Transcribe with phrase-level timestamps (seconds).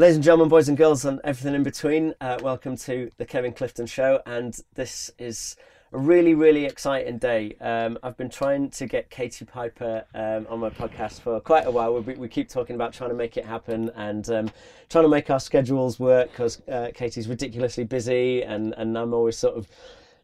[0.00, 3.52] Ladies and gentlemen, boys and girls, and everything in between, uh, welcome to the Kevin
[3.52, 4.22] Clifton Show.
[4.24, 5.56] And this is
[5.92, 7.54] a really, really exciting day.
[7.60, 11.70] Um, I've been trying to get Katie Piper um, on my podcast for quite a
[11.70, 12.00] while.
[12.00, 14.50] We, we, keep talking about trying to make it happen and um,
[14.88, 19.36] trying to make our schedules work because uh, Katie's ridiculously busy, and, and I'm always
[19.36, 19.68] sort of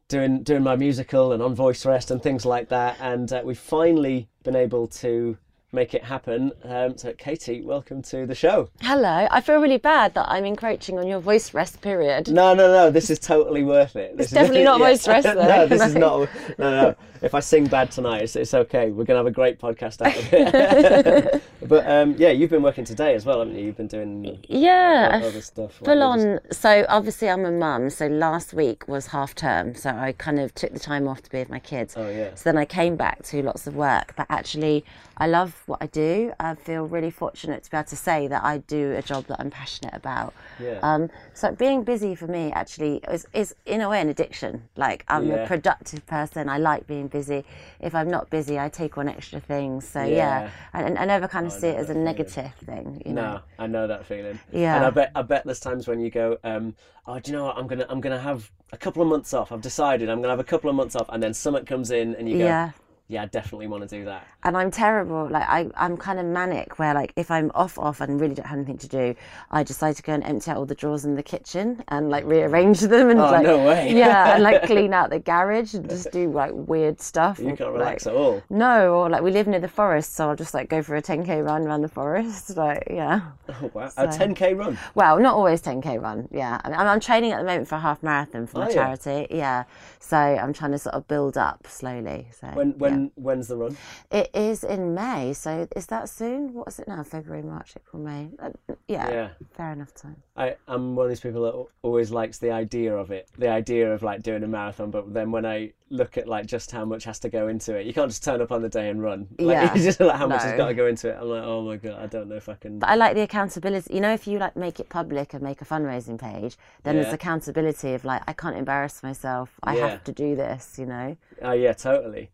[0.08, 2.96] doing doing my musical and on voice rest and things like that.
[2.98, 5.36] And uh, we've finally been able to
[5.72, 6.52] make it happen.
[6.64, 8.68] Um, so, Katie, welcome to the show.
[8.80, 9.26] Hello.
[9.30, 12.28] I feel really bad that I'm encroaching on your voice rest period.
[12.28, 12.90] No, no, no.
[12.90, 14.16] This is totally worth it.
[14.16, 14.86] This it's definitely not yeah.
[14.86, 15.24] voice rest.
[15.34, 15.88] Though, no, this right?
[15.88, 16.28] is not.
[16.58, 16.96] No, no.
[17.22, 18.90] If I sing bad tonight, it's, it's okay.
[18.90, 21.42] We're gonna have a great podcast out of it.
[21.62, 23.64] but um, yeah, you've been working today as well, haven't you?
[23.64, 25.80] You've been doing yeah other stuff.
[25.84, 26.40] Full on.
[26.52, 27.90] So obviously, I'm a mum.
[27.90, 31.30] So last week was half term, so I kind of took the time off to
[31.30, 31.94] be with my kids.
[31.96, 32.34] Oh yeah.
[32.34, 34.84] So then I came back to lots of work, but actually,
[35.18, 36.32] I love what I do.
[36.38, 39.40] I feel really fortunate to be able to say that I do a job that
[39.40, 40.34] I'm passionate about.
[40.60, 40.78] Yeah.
[40.82, 44.68] Um, so being busy for me actually is, is in a way an addiction.
[44.76, 45.36] Like I'm yeah.
[45.36, 46.50] a productive person.
[46.50, 47.44] I like being busy.
[47.80, 49.88] If I'm not busy, I take on extra things.
[49.88, 50.50] So yeah, yeah.
[50.74, 52.04] And, I never kind of oh, see it as a feeling.
[52.04, 53.02] negative thing.
[53.06, 53.22] You know?
[53.22, 54.38] No, I know that feeling.
[54.52, 54.76] Yeah.
[54.76, 56.74] And I bet I bet there's times when you go, um,
[57.06, 57.56] oh, do you know what?
[57.56, 59.50] I'm gonna I'm gonna have a couple of months off.
[59.50, 62.14] I've decided I'm gonna have a couple of months off, and then something comes in,
[62.16, 62.72] and you go, yeah
[63.08, 64.26] yeah, I definitely want to do that.
[64.42, 65.28] And I'm terrible.
[65.28, 68.46] Like I, I'm kind of manic where like if I'm off off and really don't
[68.46, 69.14] have anything to do,
[69.50, 72.24] I decide to go and empty out all the drawers in the kitchen and like
[72.24, 73.92] oh, rearrange them and oh, like no way.
[73.96, 77.38] yeah, and like clean out the garage and just do like weird stuff.
[77.38, 78.42] You can't relax like, at all.
[78.50, 81.02] No, or like we live near the forest, so I'll just like go for a
[81.02, 82.54] 10k run around the forest.
[82.56, 83.20] Like yeah.
[83.48, 84.78] Oh wow, so, a 10k run.
[84.94, 86.26] Well, not always 10k run.
[86.32, 88.68] Yeah, I mean, I'm, I'm training at the moment for a half marathon for my
[88.68, 89.26] oh, charity.
[89.30, 89.36] Yeah.
[89.36, 89.64] yeah.
[90.00, 92.28] so I'm trying to sort of build up slowly.
[92.40, 92.95] So when when yeah.
[93.14, 93.76] When's the run?
[94.10, 96.54] It is in May, so is that soon?
[96.54, 97.02] What is it now?
[97.02, 98.30] February, March, April, May.
[98.38, 98.50] Uh,
[98.88, 100.16] yeah, yeah, fair enough time.
[100.36, 103.92] I am one of these people that always likes the idea of it, the idea
[103.92, 104.90] of like doing a marathon.
[104.90, 107.86] But then when I look at like just how much has to go into it,
[107.86, 109.28] you can't just turn up on the day and run.
[109.38, 110.48] Like, yeah, just like how much no.
[110.48, 111.18] has got to go into it.
[111.20, 112.78] I'm like, oh my god, I don't know if I can.
[112.78, 113.94] But I like the accountability.
[113.94, 117.02] You know, if you like make it public and make a fundraising page, then yeah.
[117.02, 119.58] there's accountability of like I can't embarrass myself.
[119.62, 119.88] I yeah.
[119.88, 120.76] have to do this.
[120.78, 121.16] You know.
[121.42, 122.30] Oh yeah, totally.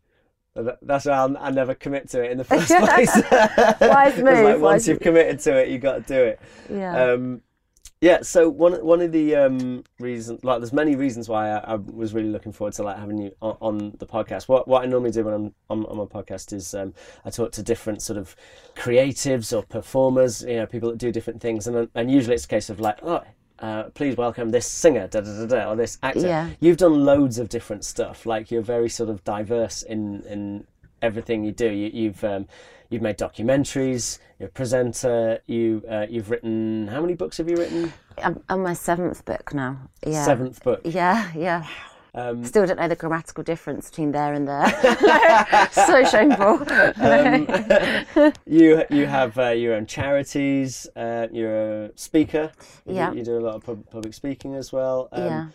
[0.55, 3.15] That's why I'll, I never commit to it in the first place.
[3.81, 4.43] Wise move.
[4.45, 6.39] like once you've committed to it, you got to do it.
[6.69, 7.11] Yeah.
[7.11, 7.41] Um,
[8.01, 8.21] yeah.
[8.21, 12.13] So one one of the um, reasons, like, there's many reasons why I, I, was
[12.13, 14.47] really looking forward to like having you on, on, the podcast.
[14.47, 16.93] What what I normally do when I'm on, on my podcast is um,
[17.25, 18.35] I talk to different sort of
[18.75, 22.49] creatives or performers, you know, people that do different things, and and usually it's a
[22.49, 23.23] case of like, oh,
[23.63, 26.27] uh, please welcome this singer, da, da, da, da, or this actor.
[26.27, 26.49] Yeah.
[26.59, 28.25] You've done loads of different stuff.
[28.25, 30.67] Like you're very sort of diverse in in
[31.01, 31.69] everything you do.
[31.69, 32.47] You, have um,
[32.89, 34.19] you've made documentaries.
[34.37, 35.39] You're a presenter.
[35.47, 37.93] You uh, you've written how many books have you written?
[38.17, 39.79] I'm on my seventh book now.
[40.05, 40.25] Yeah.
[40.25, 40.81] Seventh book.
[40.83, 41.65] Yeah, yeah.
[42.15, 45.67] Um, Still don't know the grammatical difference between there and there.
[45.71, 46.61] so shameful.
[47.01, 50.87] um, you you have uh, your own charities.
[50.95, 52.51] Uh, you're a speaker.
[52.85, 53.11] Yeah.
[53.11, 55.09] You, you, do a lot of pub- public speaking as well.
[55.11, 55.47] Um, yeah.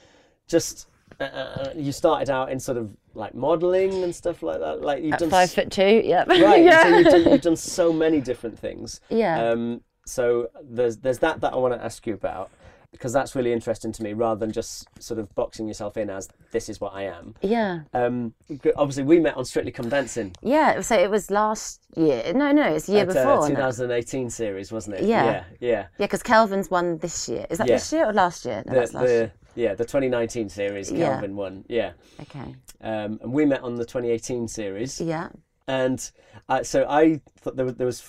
[0.49, 0.89] Just
[1.21, 4.83] uh, uh, you started out in sort of like modelling and stuff like that.
[4.83, 6.03] Like you've At done five s- foot two.
[6.05, 6.25] Yeah.
[6.25, 6.65] Right.
[6.65, 6.83] yeah.
[6.83, 9.01] So you've done, you've done so many different things.
[9.11, 9.51] Yeah.
[9.51, 12.51] Um, so there's there's that that I want to ask you about
[12.93, 16.29] because that's really interesting to me rather than just sort of boxing yourself in as
[16.53, 17.35] this is what I am.
[17.43, 17.81] Yeah.
[17.93, 18.35] Um,
[18.77, 20.35] obviously, we met on Strictly Come Dancing.
[20.43, 22.33] Yeah, so it was last year.
[22.35, 23.45] No, no, it's the year At, before.
[23.45, 24.29] Uh, 2018 no?
[24.29, 25.05] series, wasn't it?
[25.05, 25.25] Yeah.
[25.25, 25.71] Yeah, yeah.
[25.71, 27.47] Yeah, because Kelvin's won this year.
[27.51, 27.75] Is that yeah.
[27.75, 28.63] this year or last year?
[28.67, 29.33] No, the, that's last the, year.
[29.55, 31.37] Yeah, the 2019 series, Kelvin yeah.
[31.37, 31.65] won.
[31.69, 31.93] Yeah.
[32.21, 32.55] Okay.
[32.81, 35.01] Um, and we met on the 2018 series.
[35.01, 35.29] Yeah.
[35.67, 36.11] And
[36.49, 38.01] uh, so I thought there was, there was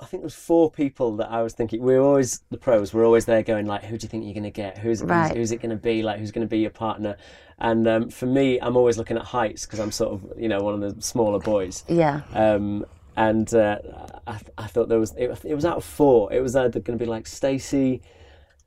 [0.00, 1.82] I think there was four people that I was thinking.
[1.82, 2.94] We are always the pros.
[2.94, 4.78] We're always there going like, who do you think you're going to get?
[4.78, 5.28] Who's, right.
[5.28, 6.02] who's, who's it going to be?
[6.02, 7.16] Like, who's going to be your partner?
[7.58, 10.60] And um, for me, I'm always looking at heights because I'm sort of you know
[10.60, 11.84] one of the smaller boys.
[11.88, 12.22] Yeah.
[12.32, 12.84] Um,
[13.16, 13.78] and uh,
[14.26, 16.32] I, I thought there was it, it was out of four.
[16.32, 18.02] It was either going to be like Stacey,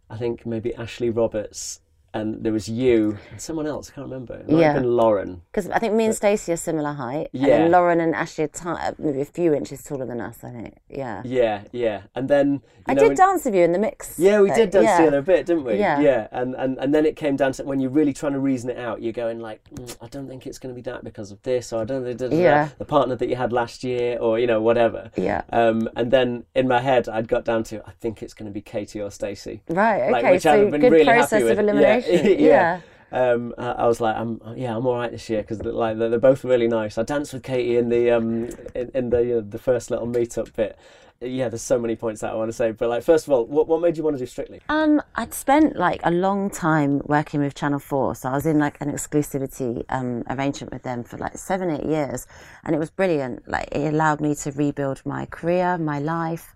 [0.10, 1.82] I think maybe Ashley Roberts,
[2.18, 3.90] and there was you and someone else.
[3.90, 4.36] I can't remember.
[4.36, 4.74] It might yeah.
[4.74, 5.42] have been Lauren.
[5.52, 7.30] Because I think me and Stacey are similar height.
[7.32, 7.58] Yeah.
[7.58, 10.44] And Lauren and Ashley are t- maybe a few inches taller than us.
[10.44, 10.76] I think.
[10.90, 11.22] Yeah.
[11.26, 12.02] Yeah, yeah.
[12.16, 14.18] And then I know, did when, dance with you in the mix.
[14.18, 14.98] Yeah, we did dance yeah.
[14.98, 15.76] together a bit, didn't we?
[15.76, 16.00] Yeah.
[16.00, 16.28] Yeah.
[16.32, 18.78] And, and and then it came down to when you're really trying to reason it
[18.78, 19.02] out.
[19.02, 21.74] You're going like, mm, I don't think it's going to be that because of this,
[21.74, 22.70] or I don't think yeah.
[22.78, 25.12] the partner that you had last year, or you know whatever.
[25.16, 25.42] Yeah.
[25.52, 25.90] Um.
[25.96, 28.62] And then in my head, I'd got down to I think it's going to be
[28.62, 29.62] Katie or Stacey.
[29.68, 30.02] Right.
[30.04, 30.12] Okay.
[30.12, 32.07] Like, which so I've been good really process of elimination.
[32.07, 32.07] yeah.
[32.40, 32.82] yeah.
[33.12, 36.20] um, I was like, I'm yeah, I'm all right this year because like they're, they're,
[36.20, 36.98] both really nice.
[36.98, 40.54] I danced with Katie in the um in, in the uh, the first little meetup
[40.56, 40.78] bit.
[41.20, 43.46] Yeah, there's so many points that I want to say, but like first of all,
[43.46, 44.62] what what made you want to do Strictly?
[44.70, 48.60] Um, I'd spent like a long time working with Channel Four, so I was in
[48.60, 52.28] like an exclusivity um arrangement with them for like seven eight years,
[52.64, 53.48] and it was brilliant.
[53.48, 56.54] Like it allowed me to rebuild my career, my life,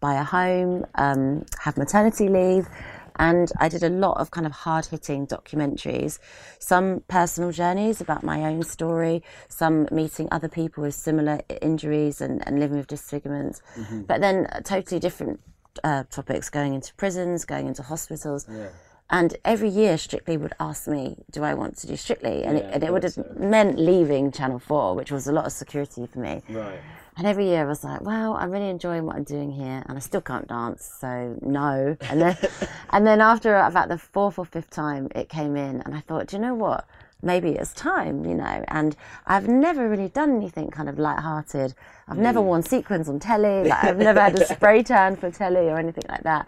[0.00, 2.68] buy a home, um, have maternity leave
[3.16, 6.18] and I did a lot of kind of hard hitting documentaries,
[6.58, 12.46] some personal journeys about my own story, some meeting other people with similar injuries and,
[12.46, 14.02] and living with disfigurement, mm-hmm.
[14.02, 15.40] but then totally different
[15.82, 18.46] uh, topics going into prisons, going into hospitals.
[18.50, 18.68] Yeah.
[19.10, 22.64] And every year, Strictly would ask me, "Do I want to do Strictly?" And yeah,
[22.64, 23.34] it, and it would have so.
[23.36, 26.42] meant leaving Channel Four, which was a lot of security for me.
[26.48, 26.80] Right.
[27.16, 29.96] And every year I was like, wow, I'm really enjoying what I'm doing here, and
[29.96, 31.96] I still can't dance, so no.
[32.02, 32.36] And then,
[32.90, 36.28] and then after about the fourth or fifth time it came in, and I thought,
[36.28, 36.86] do you know what?
[37.22, 38.64] Maybe it's time, you know.
[38.68, 38.96] And
[39.26, 41.74] I've never really done anything kind of light-hearted.
[42.08, 42.20] I've mm.
[42.20, 43.68] never worn sequins on telly.
[43.68, 46.46] Like I've never had a spray tan for telly or anything like that.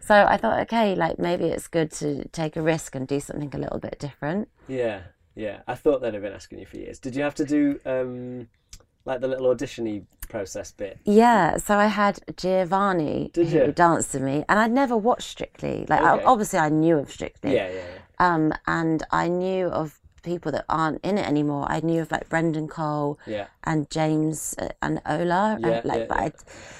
[0.00, 3.54] So I thought, okay, like maybe it's good to take a risk and do something
[3.54, 4.48] a little bit different.
[4.68, 5.02] Yeah,
[5.34, 5.60] yeah.
[5.66, 6.98] I thought they'd have been asking you for years.
[6.98, 7.80] Did you have to do?
[7.84, 8.48] Um
[9.06, 10.98] like the little auditiony process bit?
[11.04, 13.72] Yeah, so I had Giovanni Did who you?
[13.72, 15.86] danced with me, and I'd never watched Strictly.
[15.88, 16.22] Like, okay.
[16.22, 17.54] I, obviously, I knew of Strictly.
[17.54, 18.34] Yeah, yeah, yeah.
[18.34, 21.64] Um, and I knew of people that aren't in it anymore.
[21.68, 23.46] I knew of like Brendan Cole yeah.
[23.64, 25.58] and James uh, and Ola.
[25.60, 26.30] Yeah, and, like, yeah, yeah.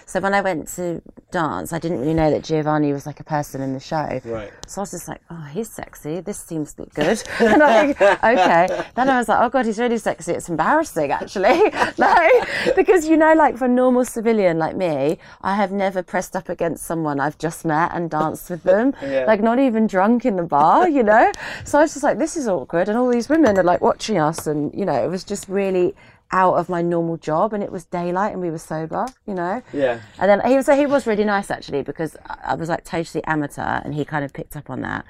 [0.05, 1.01] so when I went to
[1.31, 4.21] dance, I didn't really know that Giovanni was like a person in the show.
[4.25, 4.51] Right.
[4.67, 6.21] So I was just like, oh, he's sexy.
[6.21, 7.23] This seems good.
[7.41, 8.85] and I'm like, okay.
[8.95, 10.33] Then I was like, oh god, he's really sexy.
[10.33, 15.55] It's embarrassing actually, like because you know, like for a normal civilian like me, I
[15.55, 18.95] have never pressed up against someone I've just met and danced with them.
[19.27, 21.33] Like not even drunk in the bar, you know.
[21.65, 24.19] So I was just like, this is awkward, and all these women are like watching
[24.19, 25.95] us, and you know, it was just really
[26.33, 29.63] out of my normal job and it was daylight and we were sober you know?
[29.73, 30.01] Yeah.
[30.19, 33.23] And then he was so he was really nice actually because i was like totally
[33.25, 35.05] amateur and he kind of picked up on that.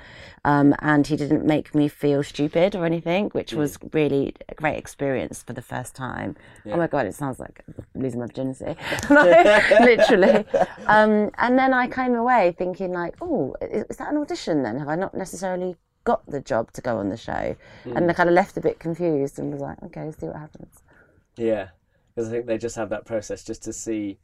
[0.45, 3.57] Um, and he didn't make me feel stupid or anything which mm.
[3.57, 6.37] was really a great experience for the first time.
[6.65, 6.75] Yeah.
[6.75, 7.63] oh my god it sounds like
[7.95, 8.77] losing my virginity.
[9.11, 10.45] Literally.
[10.87, 14.79] Um, and then i came away thinking like oh is that an audition then?
[14.79, 15.77] Have i not necessarily
[16.07, 17.57] got the job to go on the show.
[17.85, 17.97] Mm.
[17.97, 20.79] And I kind of left a bit confused and was like, okay, see what happens.
[21.37, 21.69] Yeah,
[22.15, 24.19] because I think they just have that process just to see.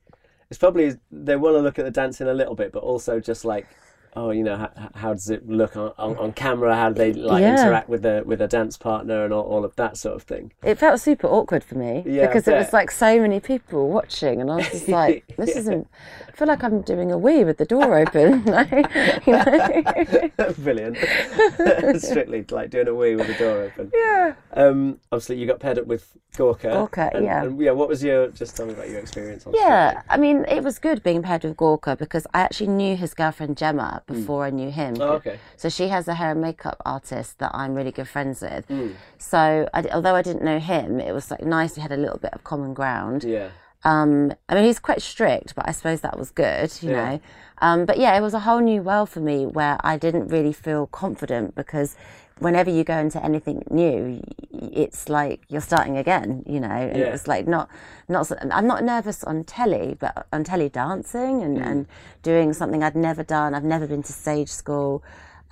[0.48, 3.44] It's probably they want to look at the dancing a little bit, but also just
[3.44, 3.66] like
[4.14, 6.74] oh, you know, how, how does it look on, on, on, camera?
[6.74, 7.60] How do they like yeah.
[7.60, 10.52] interact with a with a dance partner and all, all, of that sort of thing?
[10.62, 14.40] It felt super awkward for me yeah, because it was like so many people watching,
[14.40, 15.58] and I was just like, this yeah.
[15.58, 15.88] isn't.
[16.28, 18.42] I feel like I'm doing a wee with the door open.
[20.62, 20.96] Brilliant.
[22.00, 23.90] Strictly like doing a wee with the door open.
[23.94, 24.34] Yeah.
[24.52, 26.70] Um, obviously, you got paired up with Gorka.
[26.70, 27.44] Gorka, and, yeah.
[27.44, 27.70] And, yeah.
[27.72, 28.28] What was your?
[28.28, 29.54] Just tell me about your experience on.
[29.54, 30.10] Yeah, Strictly.
[30.10, 33.56] I mean, it was good being paired with Gorka because I actually knew his girlfriend
[33.56, 34.14] Gemma Mm.
[34.14, 34.46] before mm.
[34.46, 34.96] I knew him.
[35.00, 35.38] Oh, okay.
[35.56, 38.68] So she has a hair and makeup artist that I'm really good friends with.
[38.68, 38.94] Mm.
[39.18, 41.76] So I, although I didn't know him, it was like nice.
[41.76, 43.24] We had a little bit of common ground.
[43.24, 43.50] Yeah.
[43.84, 47.04] Um, I mean, he's quite strict, but I suppose that was good, you yeah.
[47.04, 47.20] know.
[47.60, 50.52] Um, but yeah, it was a whole new world for me where I didn't really
[50.52, 51.96] feel confident because
[52.38, 56.68] whenever you go into anything new, it's like you're starting again, you know.
[56.68, 57.06] And yeah.
[57.06, 57.68] it's like not,
[58.08, 58.30] not.
[58.50, 61.66] I'm not nervous on telly, but on telly dancing and, mm.
[61.66, 61.86] and
[62.22, 63.54] doing something I'd never done.
[63.54, 65.02] I've never been to stage school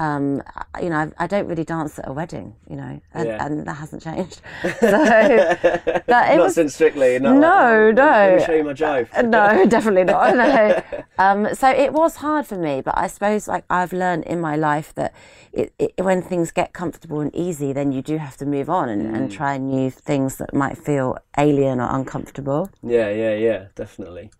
[0.00, 0.42] um,
[0.80, 3.44] you know, I, I, don't really dance at a wedding, you know, and, yeah.
[3.44, 4.40] and that hasn't changed.
[4.80, 8.02] So, that, not was, since Strictly, no, no, no.
[8.02, 9.08] Let me show you my jive.
[9.12, 10.34] Uh, no, definitely not.
[10.34, 10.82] No.
[11.18, 14.56] Um, so it was hard for me, but I suppose like I've learned in my
[14.56, 15.14] life that
[15.52, 18.88] it, it, when things get comfortable and easy, then you do have to move on
[18.88, 19.14] and, mm.
[19.14, 22.70] and try new things that might feel alien or uncomfortable.
[22.82, 24.30] Yeah, yeah, yeah, definitely.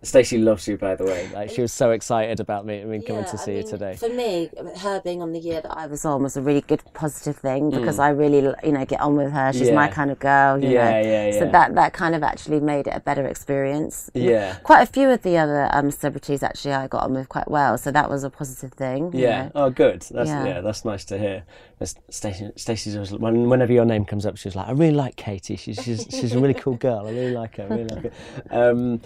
[0.00, 1.28] Stacey loves you, by the way.
[1.34, 3.64] Like she was so excited about me, I mean, coming yeah, to see I mean,
[3.64, 3.96] you today.
[3.96, 6.82] For me, her being on the year that I was on was a really good,
[6.94, 8.04] positive thing because mm.
[8.04, 9.52] I really, you know, get on with her.
[9.52, 9.74] She's yeah.
[9.74, 10.62] my kind of girl.
[10.62, 11.00] You yeah, know?
[11.00, 11.38] yeah, yeah.
[11.40, 14.08] So that that kind of actually made it a better experience.
[14.14, 14.58] Yeah.
[14.62, 17.76] Quite a few of the other um, celebrities actually I got on with quite well,
[17.76, 19.10] so that was a positive thing.
[19.12, 19.46] Yeah.
[19.46, 19.52] Know?
[19.56, 20.02] Oh, good.
[20.02, 20.46] That's yeah.
[20.46, 20.60] yeah.
[20.60, 21.42] That's nice to hear.
[22.10, 25.56] Stacey, Stacey's always when, whenever your name comes up, she's like, I really like Katie.
[25.56, 27.06] She's she's she's a really cool girl.
[27.06, 27.64] I really like her.
[27.64, 28.12] I really like
[28.50, 28.70] her.
[28.70, 29.00] Um,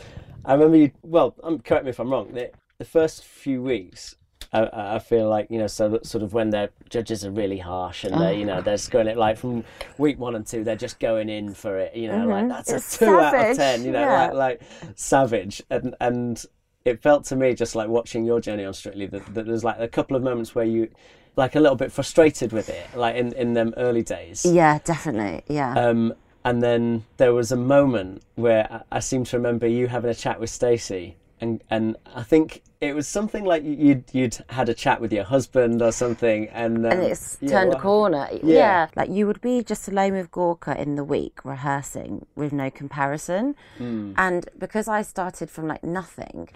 [0.44, 0.90] I remember you.
[1.02, 2.32] Well, um, correct me if I'm wrong.
[2.32, 4.16] The, the first few weeks,
[4.52, 8.04] I, I, feel like you know, so sort of when their judges are really harsh
[8.04, 9.64] and they, you know, they're going it like from
[9.98, 11.94] week one and two, they're just going in for it.
[11.94, 12.30] You know, mm-hmm.
[12.30, 13.34] like that's it's a two savage.
[13.34, 13.84] out of ten.
[13.84, 14.30] You know, yeah.
[14.32, 14.62] like like
[14.94, 16.44] savage and and
[16.84, 19.78] it felt to me just like watching your journey on Strictly that, that there's like
[19.78, 20.88] a couple of moments where you
[21.36, 24.44] like a little bit frustrated with it, like in in them early days.
[24.44, 25.44] Yeah, definitely.
[25.48, 25.72] Yeah.
[25.74, 30.10] Um, and then there was a moment where I, I seem to remember you having
[30.10, 34.68] a chat with Stacey, and and I think it was something like you'd you'd had
[34.68, 38.28] a chat with your husband or something, and um, and it's yeah, turned a corner.
[38.32, 38.40] Yeah.
[38.42, 38.86] yeah.
[38.96, 43.54] like you would be just alone with Gorka in the week rehearsing with no comparison,
[43.78, 44.14] mm.
[44.16, 46.48] and because I started from like nothing,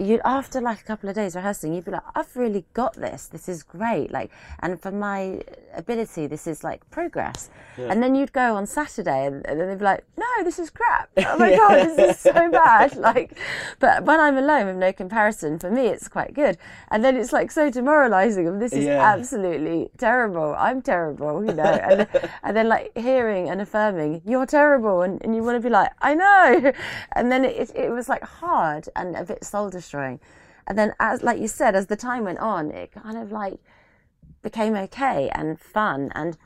[0.00, 3.26] you after like a couple of days rehearsing, you'd be like, I've really got this.
[3.26, 4.10] This is great.
[4.10, 4.30] Like,
[4.60, 5.42] and for my
[5.74, 7.50] ability, this is like progress.
[7.76, 7.88] Yeah.
[7.90, 10.70] And then you'd go on Saturday, and, and, then they'd be like, No, this is
[10.70, 11.10] crap.
[11.30, 12.96] Oh my god, this is so bad.
[13.10, 13.36] Like,
[13.78, 16.58] but when I'm alone with no comparison, for me, it's quite good.
[16.90, 18.46] And then it's like so demoralising.
[18.46, 19.02] Of this is yeah.
[19.02, 20.54] absolutely terrible.
[20.58, 21.62] I'm terrible, you know.
[21.62, 22.06] And
[22.42, 25.90] and then like hearing and affirming, you're terrible, and, and you want to be like,
[26.00, 26.72] I know.
[27.12, 29.89] And then it, it was like hard and a bit soul destroying
[30.66, 33.58] And then, as like you said, as the time went on, it kind of like
[34.42, 36.12] became okay and fun.
[36.14, 36.36] And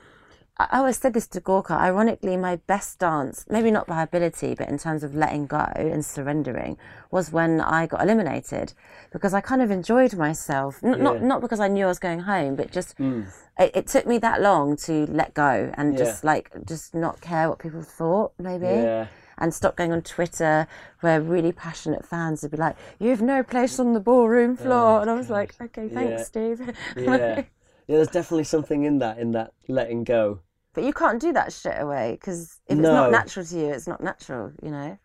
[0.56, 1.74] I always said this to Gorka.
[1.74, 6.04] Ironically, my best dance, maybe not by ability, but in terms of letting go and
[6.04, 6.78] surrendering,
[7.10, 8.72] was when I got eliminated
[9.12, 10.78] because I kind of enjoyed myself.
[10.82, 11.02] N- yeah.
[11.02, 13.26] Not not because I knew I was going home, but just mm.
[13.58, 15.98] it, it, took me that long to let go and yeah.
[15.98, 18.32] just like just not care what people thought.
[18.38, 18.66] Maybe.
[18.66, 20.66] Yeah and stop going on Twitter
[21.00, 25.00] where really passionate fans would be like, "You've no place on the ballroom floor," oh,
[25.00, 26.24] and I was like, "Okay, thanks, yeah.
[26.24, 26.60] Steve."
[26.96, 27.42] yeah, yeah.
[27.86, 30.40] There's definitely something in that, in that letting go.
[30.72, 32.88] But you can't do that straight away because if no.
[32.88, 34.98] it's not natural to you, it's not natural, you know.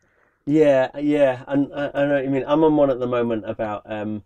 [0.45, 2.43] Yeah, yeah, and I, I know what you mean.
[2.47, 4.23] I'm on one at the moment about um,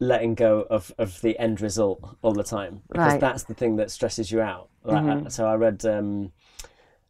[0.00, 3.20] letting go of, of the end result all the time because right.
[3.20, 4.68] that's the thing that stresses you out.
[4.82, 5.28] Like, mm-hmm.
[5.28, 6.32] So I read um,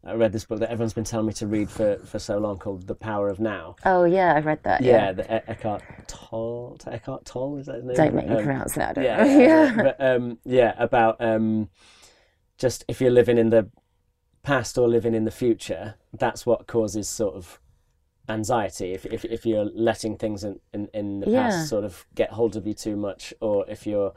[0.06, 2.58] I read this book that everyone's been telling me to read for, for so long
[2.58, 3.74] called The Power of Now.
[3.84, 4.80] Oh yeah, I've read that.
[4.80, 6.78] Yeah, yeah the Eckhart Tolle.
[6.86, 7.96] Eckhart Tolle is that his name?
[7.96, 8.96] Don't make me um, pronounce that.
[8.96, 11.70] yeah, yeah, but, um, yeah, about um,
[12.56, 13.68] just if you're living in the
[14.42, 17.58] past or living in the future, that's what causes sort of
[18.28, 18.92] anxiety.
[18.92, 21.50] If if, if you're letting things in, in, in the yeah.
[21.50, 24.14] past sort of get hold of you too much, or if you're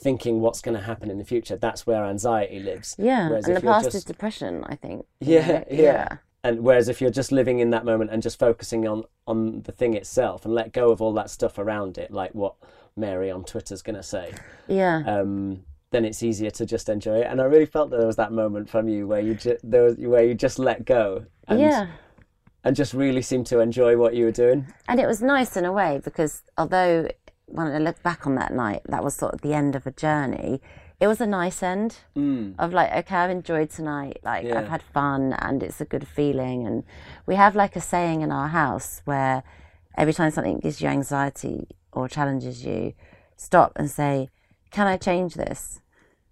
[0.00, 1.56] thinking what's going to happen in the future.
[1.56, 2.96] That's where anxiety lives.
[2.98, 3.96] Yeah, whereas and the past just...
[3.96, 4.64] is depression.
[4.68, 5.06] I think.
[5.20, 6.16] Yeah, yeah, yeah.
[6.44, 9.72] And whereas if you're just living in that moment and just focusing on on the
[9.72, 12.54] thing itself and let go of all that stuff around it, like what
[12.96, 14.32] Mary on Twitter's going to say.
[14.66, 15.02] Yeah.
[15.06, 17.26] Um, then it's easier to just enjoy it.
[17.26, 19.84] And I really felt that there was that moment from you where you just there
[19.84, 21.24] was where you just let go.
[21.48, 21.86] And, yeah.
[22.64, 24.66] And just really seemed to enjoy what you were doing.
[24.88, 27.08] And it was nice in a way because although
[27.48, 29.90] when I look back on that night, that was sort of the end of a
[29.90, 30.60] journey.
[31.00, 32.54] It was a nice end mm.
[32.58, 34.18] of like, okay, I've enjoyed tonight.
[34.22, 34.58] Like, yeah.
[34.58, 36.66] I've had fun and it's a good feeling.
[36.66, 36.84] And
[37.26, 39.44] we have like a saying in our house where
[39.96, 42.94] every time something gives you anxiety or challenges you,
[43.36, 44.28] stop and say,
[44.70, 45.80] Can I change this?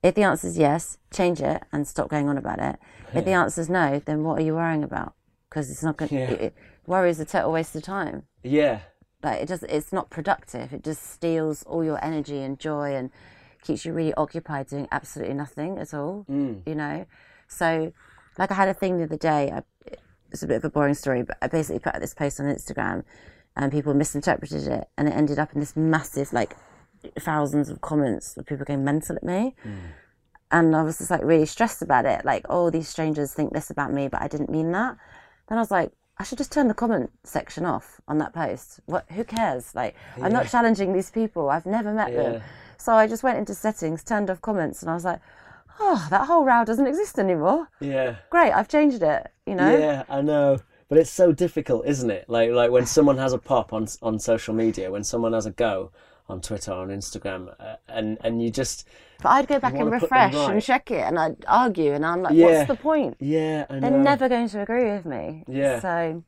[0.03, 2.77] If the answer is yes, change it and stop going on about it.
[3.13, 3.19] Yeah.
[3.19, 5.15] If the answer is no, then what are you worrying about?
[5.49, 6.51] Because it's not going to, yeah.
[6.87, 8.25] worry is a total waste of time.
[8.43, 8.81] Yeah.
[9.27, 10.73] Like it just it's not productive.
[10.73, 13.11] It just steals all your energy and joy and
[13.61, 16.25] keeps you really occupied doing absolutely nothing at all.
[16.31, 16.63] Mm.
[16.65, 17.07] You know,
[17.49, 17.93] so
[18.39, 19.51] like I had a thing the other day.
[19.51, 19.63] I,
[20.31, 22.47] it's a bit of a boring story, but I basically put out this post on
[22.47, 23.03] Instagram,
[23.57, 26.55] and people misinterpreted it, and it ended up in this massive like
[27.19, 29.57] thousands of comments of people going mental at me.
[29.65, 29.79] Mm.
[30.53, 32.25] And I was just like really stressed about it.
[32.25, 34.97] Like, oh, these strangers think this about me, but I didn't mean that.
[35.49, 38.81] Then I was like, I should just turn the comment section off on that post.
[38.87, 39.05] What?
[39.11, 39.75] Who cares?
[39.75, 40.25] Like, yeah.
[40.25, 41.51] I'm not challenging these people.
[41.51, 42.23] I've never met yeah.
[42.23, 42.43] them.
[42.79, 45.21] So I just went into settings, turned off comments, and I was like,
[45.79, 47.69] oh, that whole row doesn't exist anymore.
[47.81, 48.17] Yeah.
[48.31, 49.31] Great, I've changed it.
[49.47, 49.77] You know.
[49.77, 50.59] Yeah, I know.
[50.89, 52.29] But it's so difficult, isn't it?
[52.29, 55.51] Like, like when someone has a pop on on social media, when someone has a
[55.51, 55.93] go
[56.29, 58.87] on Twitter, on Instagram, uh, and and you just
[59.23, 60.51] but I'd go back and refresh right.
[60.51, 62.47] and check it, and I'd argue, and I'm like, yeah.
[62.47, 63.17] what's the point?
[63.21, 63.81] Yeah, I.
[63.81, 65.45] They're never going to agree with me.
[65.49, 65.81] Yeah.
[65.81, 66.23] So,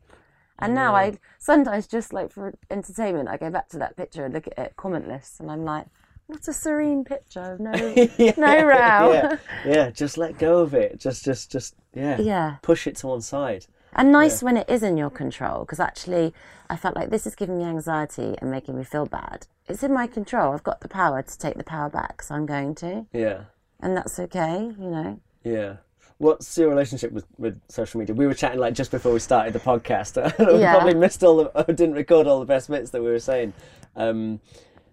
[0.59, 4.35] and now I sometimes just like for entertainment, I go back to that picture and
[4.35, 5.87] look at it, comment lists, and I'm like,
[6.27, 7.73] what a serene picture, no,
[8.19, 8.33] yeah.
[8.37, 9.13] no row.
[9.13, 9.37] yeah.
[9.67, 10.99] yeah, just let go of it.
[10.99, 12.21] Just, just, just, yeah.
[12.21, 12.57] Yeah.
[12.63, 13.67] Push it to one side.
[13.95, 14.47] And nice yeah.
[14.47, 16.35] when it is in your control, because actually,
[16.69, 19.93] I felt like this is giving me anxiety and making me feel bad it's in
[19.93, 20.53] my control.
[20.53, 23.07] I've got the power to take the power back, so I'm going to.
[23.13, 23.45] Yeah.
[23.81, 25.21] And that's okay, you know.
[25.45, 25.77] Yeah.
[26.19, 28.15] What's your relationship with, with social media?
[28.15, 30.17] We were chatting like just before we started the podcast.
[30.53, 30.75] we yeah.
[30.75, 33.53] probably missed all the, didn't record all the best bits that we were saying.
[33.95, 34.41] Um,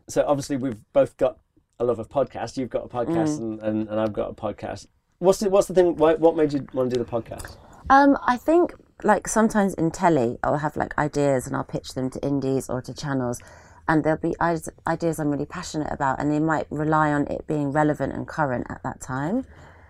[0.08, 1.39] so obviously we've both got
[1.79, 2.58] a love of podcasts.
[2.58, 3.39] You've got a podcast, mm.
[3.39, 4.88] and, and, and, I've got a podcast.
[5.20, 5.96] What's the, what's the thing?
[5.96, 7.58] Why, what made you want to do the podcast?
[7.89, 12.10] Um, I think like sometimes in telly, I'll have like ideas and I'll pitch them
[12.12, 13.41] to indies or to channels,
[13.88, 17.72] and there'll be ideas I'm really passionate about, and they might rely on it being
[17.72, 19.46] relevant and current at that time.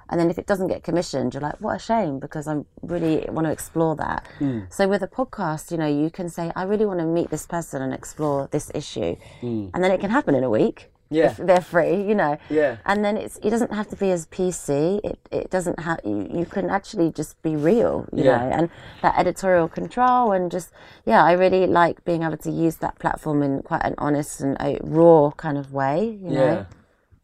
[0.07, 3.25] And then if it doesn't get commissioned, you're like, what a shame, because I really
[3.29, 4.27] want to explore that.
[4.39, 4.71] Mm.
[4.71, 7.47] So with a podcast, you know, you can say, I really want to meet this
[7.47, 9.15] person and explore this issue.
[9.41, 9.71] Mm.
[9.73, 10.91] And then it can happen in a week.
[11.09, 11.31] Yeah.
[11.31, 12.37] If they're free, you know.
[12.49, 12.77] Yeah.
[12.85, 15.01] And then it's it doesn't have to be as PC.
[15.03, 18.37] It it doesn't have you, you can actually just be real, you yeah.
[18.37, 18.69] know, and
[19.01, 20.71] that editorial control and just
[21.05, 24.57] yeah, I really like being able to use that platform in quite an honest and
[24.81, 26.45] raw kind of way, you know.
[26.45, 26.65] Yeah.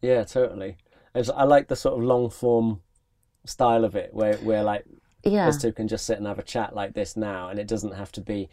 [0.00, 0.76] Yeah, totally.
[1.14, 2.80] I like the sort of long form
[3.44, 4.84] style of it where where like
[5.24, 5.48] yeah.
[5.48, 7.94] us two can just sit and have a chat like this now and it doesn't
[7.94, 8.48] have to be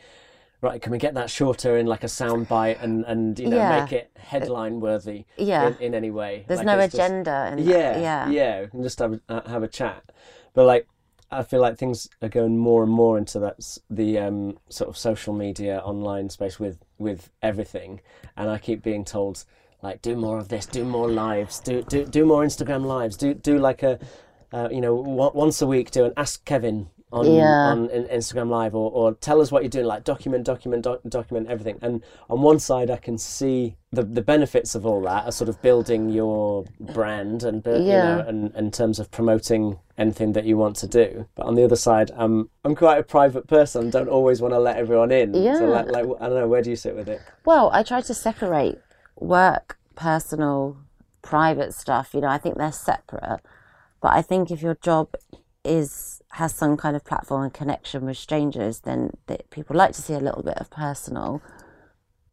[0.61, 3.57] right can we get that shorter in like a sound bite and and you know
[3.57, 3.81] yeah.
[3.81, 5.67] make it headline worthy yeah.
[5.67, 6.45] in, in any way?
[6.47, 8.29] There's like no agenda just, yeah yeah.
[8.29, 10.03] yeah can just have a, have a chat.
[10.53, 10.87] But like
[11.31, 14.97] I feel like things are going more and more into that the um, sort of
[14.97, 18.01] social media online space with with everything,
[18.35, 19.45] and I keep being told
[19.81, 23.33] like do more of this, do more lives, do do do more Instagram lives, do
[23.33, 23.99] do like a
[24.51, 27.71] uh, you know once a week do an Ask Kevin on yeah.
[27.71, 29.85] on Instagram Live or, or tell us what you're doing.
[29.85, 31.79] Like document, document, doc, document everything.
[31.81, 35.49] And on one side, I can see the the benefits of all that, are sort
[35.49, 37.73] of building your brand and yeah.
[37.77, 41.27] you know, and in terms of promoting anything that you want to do.
[41.35, 43.89] But on the other side, I'm I'm quite a private person.
[43.89, 45.33] Don't always want to let everyone in.
[45.33, 45.57] Yeah.
[45.57, 46.47] So like, like I don't know.
[46.47, 47.21] Where do you sit with it?
[47.45, 48.77] Well, I try to separate
[49.15, 50.77] work, personal,
[51.23, 52.13] private stuff.
[52.13, 53.41] You know, I think they're separate.
[54.01, 55.15] But I think if your job
[55.69, 60.01] is has some kind of platform and connection with strangers, then that people like to
[60.01, 61.41] see a little bit of personal.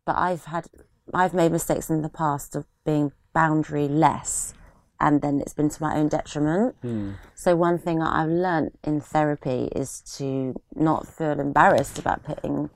[0.04, 0.66] But I've had
[1.14, 4.54] I've made mistakes in the past of being boundary less,
[4.98, 6.76] and then it's been to my own detriment.
[6.82, 7.16] Mm.
[7.34, 12.70] So one thing I've learned in therapy is to not feel embarrassed about putting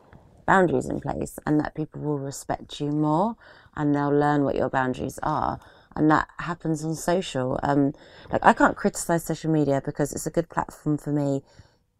[0.46, 3.36] boundaries in place, and that people will respect you more,
[3.76, 5.60] and they'll learn what your boundaries are
[5.96, 7.58] and that happens on social.
[7.62, 7.92] Um,
[8.30, 11.42] like I can't criticize social media because it's a good platform for me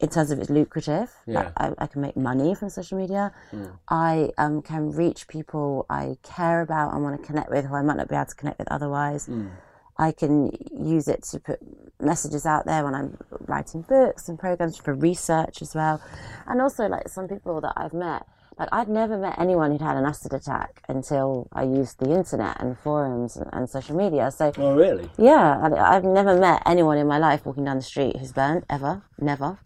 [0.00, 1.12] in terms of it's lucrative.
[1.26, 1.34] Yeah.
[1.34, 3.32] Like I, I, can make money from social media.
[3.52, 3.78] Mm.
[3.88, 7.82] I um, can reach people I care about and want to connect with who I
[7.82, 9.26] might not be able to connect with otherwise.
[9.26, 9.50] Mm.
[9.98, 11.60] I can use it to put
[12.00, 16.00] messages out there when I'm writing books and programs for research as well.
[16.46, 18.26] And also, like some people that I've met,
[18.60, 22.60] like I'd never met anyone who'd had an acid attack until I used the internet
[22.60, 24.30] and forums and, and social media.
[24.30, 25.08] So, oh really?
[25.16, 28.66] Yeah, I, have never met anyone in my life walking down the street who's burnt
[28.68, 29.58] ever, never.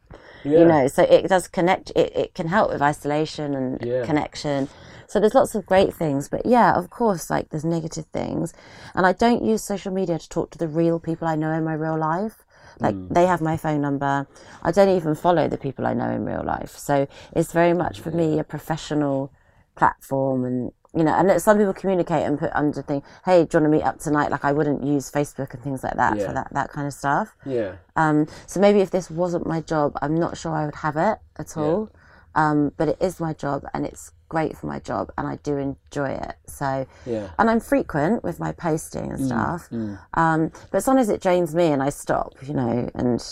[0.45, 0.61] Yeah.
[0.61, 1.91] You know, so it does connect.
[1.97, 4.07] It, it can help with isolation and yeah.
[4.07, 4.69] connection.
[5.09, 8.55] So there's lots of great things, but yeah, of course, like there's negative things,
[8.95, 11.65] and I don't use social media to talk to the real people I know in
[11.65, 12.45] my real life.
[12.81, 13.09] Like mm.
[13.09, 14.27] they have my phone number.
[14.63, 16.77] I don't even follow the people I know in real life.
[16.77, 19.33] So it's very much for me a professional
[19.77, 23.63] platform and you know, and some people communicate and put under thing, hey, do you
[23.63, 24.31] want to meet up tonight?
[24.31, 26.27] Like I wouldn't use Facebook and things like that yeah.
[26.27, 27.35] for that, that kind of stuff.
[27.45, 27.77] Yeah.
[27.97, 31.19] Um, so maybe if this wasn't my job, I'm not sure I would have it
[31.37, 31.91] at all.
[31.93, 32.01] Yeah.
[32.35, 35.57] Um, but it is my job and it's great for my job and I do
[35.57, 36.35] enjoy it.
[36.47, 37.31] So, yeah.
[37.39, 39.69] and I'm frequent with my posting and mm, stuff.
[39.71, 40.21] Mm, mm.
[40.21, 43.25] Um, but sometimes it drains me and I stop, you know, and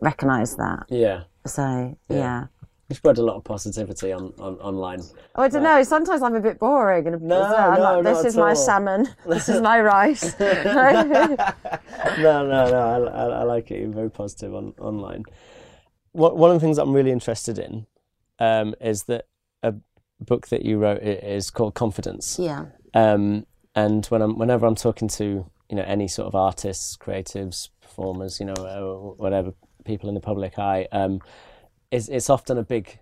[0.00, 0.86] recognize that.
[0.88, 1.24] Yeah.
[1.46, 2.16] So, yeah.
[2.16, 2.46] yeah.
[2.88, 5.02] You spread a lot of positivity on, on online.
[5.34, 5.82] Oh, I don't know.
[5.82, 7.06] Sometimes I'm a bit boring.
[7.06, 9.08] And no, no, like, this is my salmon.
[9.26, 10.34] This is my rice.
[10.40, 10.96] no,
[12.16, 13.10] no, no.
[13.12, 13.80] I, I, I, like it.
[13.80, 15.24] You're very positive on online.
[16.12, 17.86] One of the things I'm really interested in
[18.38, 19.26] um, is that
[19.62, 19.74] a
[20.20, 22.38] book that you wrote is called Confidence.
[22.38, 22.66] Yeah.
[22.94, 27.68] Um, and when I'm whenever I'm talking to you know any sort of artists, creatives,
[27.80, 29.52] performers, you know, uh, whatever
[29.84, 31.20] people in the public eye, um,
[31.90, 32.98] it's it's often a big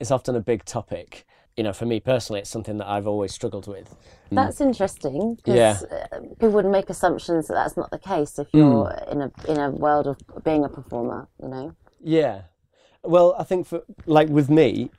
[0.00, 1.24] it's often a big topic.
[1.56, 3.94] You know, for me personally, it's something that I've always struggled with.
[4.32, 4.36] Mm.
[4.36, 5.78] That's interesting because yeah.
[6.10, 9.12] Uh, people would make assumptions that that's not the case if you're mm.
[9.12, 11.28] in a in a world of being a performer.
[11.42, 11.76] You know.
[12.00, 12.42] Yeah,
[13.04, 14.90] well, I think for like with me,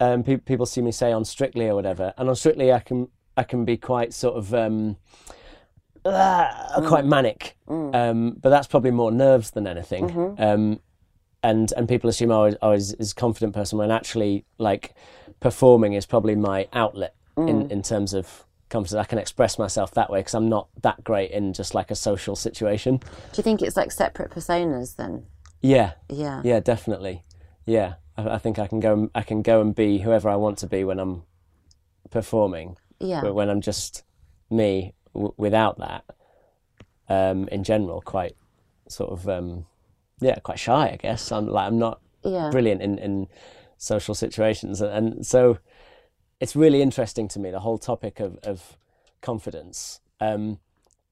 [0.00, 3.08] um, pe- people see me say on Strictly or whatever, and on Strictly I can
[3.36, 4.96] I can be quite sort of um,
[6.04, 7.94] uh, quite manic, mm.
[7.94, 10.08] um, but that's probably more nerves than anything.
[10.08, 10.42] Mm-hmm.
[10.42, 10.80] Um,
[11.42, 14.94] and and people assume I was, I was a confident person when actually like
[15.40, 17.48] performing is probably my outlet mm.
[17.48, 19.00] in in terms of confidence.
[19.00, 21.96] I can express myself that way because I'm not that great in just like a
[21.96, 22.98] social situation.
[22.98, 25.26] Do you think it's like separate personas then?
[25.60, 25.92] Yeah.
[26.08, 26.42] Yeah.
[26.44, 27.24] Yeah, definitely
[27.68, 29.10] yeah, I, I, think I can go.
[29.14, 31.22] I can go and be whoever I want to be when I'm
[32.10, 32.76] performing.
[32.98, 33.20] Yeah.
[33.20, 34.04] But when I'm just
[34.50, 36.04] me w- without that,
[37.08, 38.36] um, in general, quite
[38.88, 39.66] sort of um,
[40.20, 40.88] yeah, quite shy.
[40.88, 42.48] I guess I'm like I'm not yeah.
[42.50, 43.28] brilliant in in
[43.76, 45.58] social situations, and, and so
[46.40, 48.78] it's really interesting to me the whole topic of of
[49.20, 50.00] confidence.
[50.20, 50.58] Um,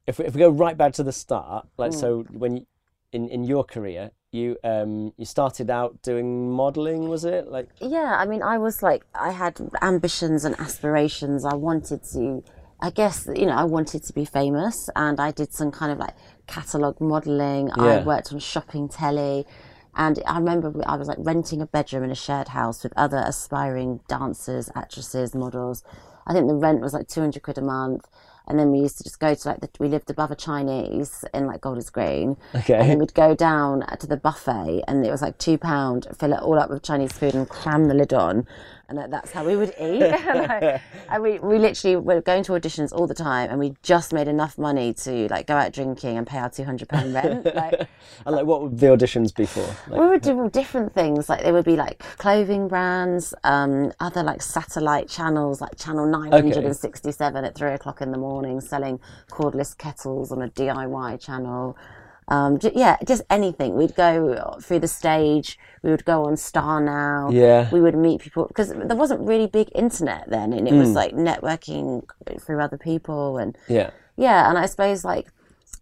[0.07, 2.01] if we, if we go right back to the start, like mm.
[2.01, 2.67] so when you,
[3.13, 7.49] in in your career, you um you started out doing modeling was it?
[7.49, 11.45] Like yeah i mean i was like i had ambitions and aspirations.
[11.45, 12.43] I wanted to
[12.81, 15.99] i guess you know i wanted to be famous and i did some kind of
[15.99, 16.15] like
[16.47, 17.69] catalog modeling.
[17.77, 17.85] Yeah.
[17.85, 19.47] i worked on shopping telly
[19.95, 23.23] and i remember i was like renting a bedroom in a shared house with other
[23.25, 25.83] aspiring dancers actresses models.
[26.29, 28.05] I think the rent was like 200 quid a month
[28.47, 31.25] and then we used to just go to like the, we lived above a Chinese
[31.35, 32.37] in like Golders Green.
[32.55, 32.75] Okay.
[32.75, 36.33] And then we'd go down to the buffet, and it was like two pound, fill
[36.33, 38.47] it all up with Chinese food, and cram the lid on,
[38.89, 40.03] and that's how we would eat.
[41.09, 44.29] and we, we literally were going to auditions all the time, and we just made
[44.29, 47.47] enough money to like go out drinking and pay our two hundred pound rent.
[47.57, 47.89] Like,
[48.27, 49.67] and like, what would the auditions be for?
[49.89, 51.29] Like, we would do different things.
[51.29, 56.33] Like, there would be like clothing brands, um, other like satellite channels, like channel nine
[56.33, 57.49] hundred and sixty-seven okay.
[57.49, 61.79] at three o'clock in the morning, selling cordless kettles on a DIY channel.
[62.29, 63.77] Um, yeah, just anything.
[63.77, 65.59] We'd go through the stage.
[65.83, 67.33] We would go on StarNow.
[67.33, 67.71] Yeah.
[67.71, 70.79] We would meet people because there wasn't really big internet then, and it mm.
[70.79, 72.03] was like networking
[72.41, 74.49] through other people and yeah, yeah.
[74.49, 75.29] And I suppose like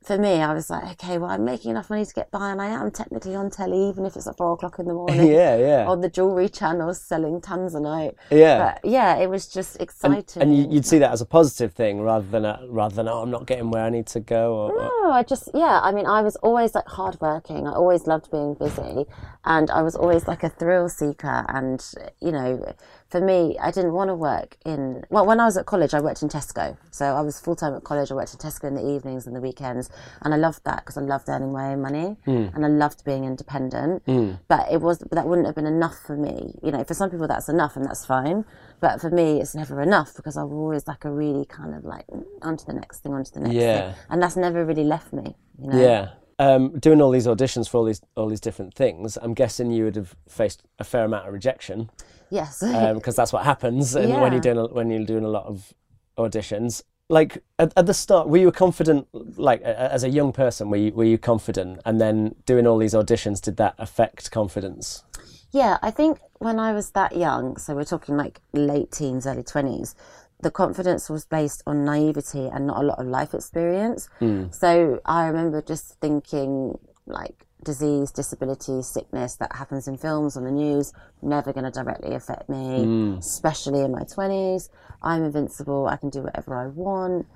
[0.05, 2.61] for me, I was like, okay, well, I'm making enough money to get by, and
[2.61, 5.29] I am technically on telly, even if it's at four o'clock in the morning.
[5.29, 5.87] yeah, yeah.
[5.87, 8.14] On the jewelry channels, selling tanzanite.
[8.31, 10.42] Yeah, but yeah, it was just exciting.
[10.42, 13.23] And, and you'd see that as a positive thing rather than a, rather than oh,
[13.23, 14.55] I'm not getting where I need to go.
[14.55, 15.81] Or, no, I just yeah.
[15.83, 17.66] I mean, I was always like hardworking.
[17.66, 19.07] I always loved being busy,
[19.47, 21.47] and I was always like a thrill seeker.
[21.49, 21.83] And
[22.20, 22.75] you know,
[23.14, 25.05] for me, I didn't want to work in.
[25.09, 26.77] Well, when I was at college, I worked in Tesco.
[26.90, 28.11] So I was full time at college.
[28.11, 29.88] I worked in Tesco in the evenings and the weekends,
[30.22, 32.53] and I loved that because I loved earning my own money mm.
[32.53, 34.05] and I loved being independent.
[34.07, 34.40] Mm.
[34.48, 36.59] But it was that wouldn't have been enough for me.
[36.61, 38.44] You know, for some people that's enough and that's fine.
[38.81, 42.07] But for me, it's never enough because I'm always like a really kind of like
[42.42, 43.92] onto the next thing, onto the next yeah.
[43.92, 45.37] thing, and that's never really left me.
[45.62, 45.81] You know?
[45.81, 49.70] Yeah um, doing all these auditions for all these all these different things, I'm guessing
[49.70, 51.90] you would have faced a fair amount of rejection.
[52.35, 54.20] Yes, because um, that's what happens yeah.
[54.20, 55.73] when you're doing a, when you're doing a lot of
[56.18, 56.83] auditions.
[57.09, 59.07] Like at, at, the start, were you confident?
[59.12, 61.81] Like as a young person, were you were you confident?
[61.85, 65.05] And then doing all these auditions, did that affect confidence?
[65.53, 69.44] Yeah, I think when I was that young, so we're talking like late teens, early
[69.44, 69.94] twenties,
[70.40, 74.09] the confidence was based on naivety and not a lot of life experience.
[74.20, 74.53] Mm.
[74.53, 80.50] So I remember just thinking, like, disease, disability, sickness that happens in films on the
[80.50, 83.18] news, never going to directly affect me, mm.
[83.18, 84.68] especially in my 20s.
[85.03, 87.27] I'm invincible, I can do whatever I want.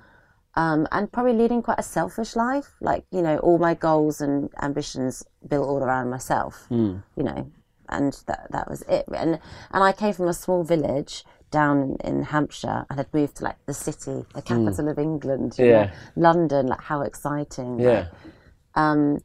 [0.55, 2.75] Um, and probably leading quite a selfish life.
[2.81, 7.03] Like, you know, all my goals and ambitions built all around myself, mm.
[7.15, 7.51] you know,
[7.89, 9.05] and that, that was it.
[9.15, 9.39] And,
[9.71, 13.57] and I came from a small village down in Hampshire and had moved to like
[13.65, 14.91] the city, the capital mm.
[14.91, 15.85] of England, yeah.
[15.85, 17.79] Know, London, like how exciting.
[17.79, 18.07] Yeah.
[18.75, 19.19] um,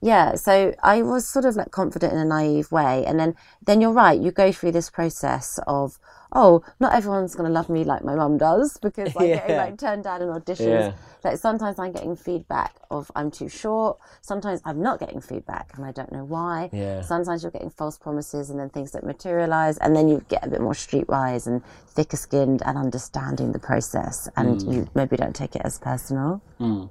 [0.00, 3.04] yeah, so I was sort of like confident in a naive way.
[3.04, 3.34] And then,
[3.64, 5.98] then you're right, you go through this process of,
[6.32, 9.36] oh, not everyone's going to love me like my mum does because I'm yeah.
[9.36, 10.66] getting like turned down in auditions.
[10.66, 10.92] Yeah.
[11.24, 13.98] Like sometimes I'm getting feedback of I'm too short.
[14.20, 16.70] Sometimes I'm not getting feedback and I don't know why.
[16.72, 17.00] Yeah.
[17.02, 19.78] Sometimes you're getting false promises and then things don't materialize.
[19.78, 24.28] And then you get a bit more streetwise and thicker skinned and understanding the process.
[24.36, 24.74] And mm.
[24.74, 26.40] you maybe don't take it as personal.
[26.60, 26.88] Mm.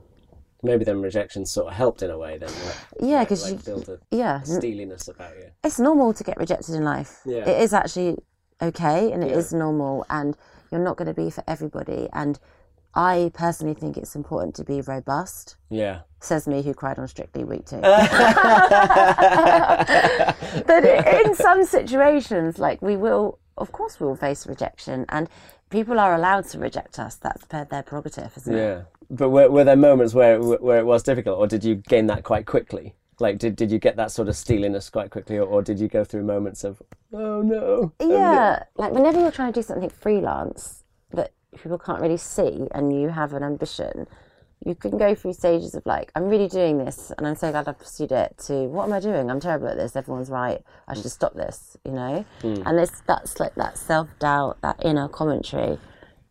[0.63, 2.49] Maybe then rejections sort of helped in a way then.
[2.49, 5.51] Like, yeah, because like you build a yeah steeliness about you.
[5.63, 7.21] It's normal to get rejected in life.
[7.25, 7.47] Yeah.
[7.47, 8.17] It is actually
[8.61, 9.37] okay and it yeah.
[9.37, 10.35] is normal and
[10.71, 12.39] you're not going to be for everybody and
[12.97, 15.55] I personally think it's important to be robust.
[15.69, 15.99] Yeah.
[16.19, 17.79] Says me who cried on Strictly Week Two.
[17.79, 18.11] but
[20.83, 25.29] in some situations, like we will, of course, we will face rejection, and
[25.69, 27.17] people are allowed to reject us.
[27.17, 28.57] That's their prerogative, isn't it?
[28.57, 28.79] yeah.
[28.79, 28.85] it?
[29.09, 32.23] But were, were there moments where where it was difficult, or did you gain that
[32.23, 32.95] quite quickly?
[33.19, 35.87] Like, did, did you get that sort of steeliness quite quickly, or, or did you
[35.87, 37.91] go through moments of, oh no?
[37.99, 43.01] Yeah, like whenever you're trying to do something freelance that people can't really see and
[43.01, 44.05] you have an ambition,
[44.63, 47.67] you can go through stages of like, I'm really doing this and I'm so glad
[47.67, 49.31] I pursued it, to what am I doing?
[49.31, 52.23] I'm terrible at this, everyone's right, I should stop this, you know?
[52.41, 52.63] Mm.
[52.67, 55.79] And it's, that's like that self doubt, that inner commentary.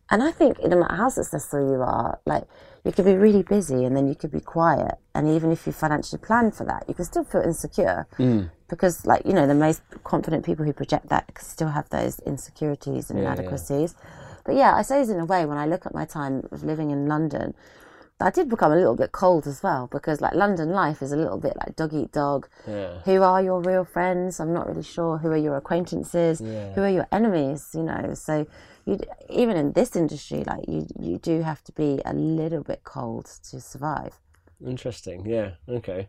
[0.09, 2.43] And I think no matter how successful you are, like,
[2.87, 4.95] you could be really busy and then you could be quiet.
[5.13, 8.07] And even if you financially plan for that, you can still feel insecure.
[8.17, 8.49] Mm.
[8.69, 13.09] Because, like, you know, the most confident people who project that still have those insecurities
[13.09, 13.93] and yeah, inadequacies.
[13.97, 14.09] Yeah.
[14.45, 16.91] But yeah, I suppose in a way, when I look at my time of living
[16.91, 17.53] in London,
[18.19, 21.17] I did become a little bit cold as well because like London life is a
[21.17, 22.47] little bit like dog eat dog.
[22.67, 22.99] Yeah.
[23.05, 24.39] Who are your real friends?
[24.39, 25.19] I'm not really sure.
[25.19, 26.41] Who are your acquaintances?
[26.41, 26.73] Yeah.
[26.73, 27.69] Who are your enemies?
[27.75, 28.47] You know, so
[28.87, 32.83] you even in this industry, like you you do have to be a little bit
[32.83, 34.13] cold to survive.
[34.65, 35.25] Interesting.
[35.25, 35.51] Yeah.
[35.69, 36.07] Okay.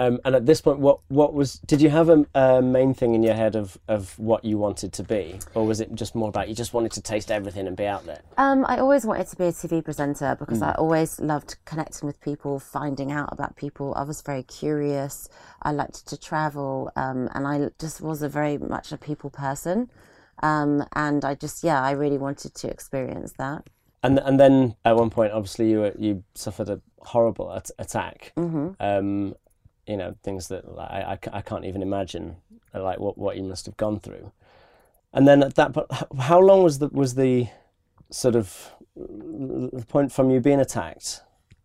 [0.00, 1.60] Um, and at this point, what what was?
[1.60, 4.92] Did you have a, a, main thing in your head of, of what you wanted
[4.94, 7.76] to be, or was it just more about you just wanted to taste everything and
[7.76, 8.20] be out there?
[8.36, 10.66] Um, I always wanted to be a TV presenter because mm.
[10.68, 13.94] I always loved connecting with people, finding out about people.
[13.94, 15.28] I was very curious.
[15.62, 19.90] I liked to travel, um, and I just was a very much a people person.
[20.42, 23.68] Um, and I just yeah, I really wanted to experience that.
[24.02, 28.32] And and then at one point, obviously, you you suffered a horrible at- attack.
[28.36, 29.34] Mm-hmm um,
[29.86, 32.36] you know things that like, I, I can't even imagine
[32.72, 34.32] like what, what you must have gone through
[35.12, 35.86] and then at that point
[36.18, 37.48] how long was the was the
[38.10, 41.22] sort of the point from you being attacked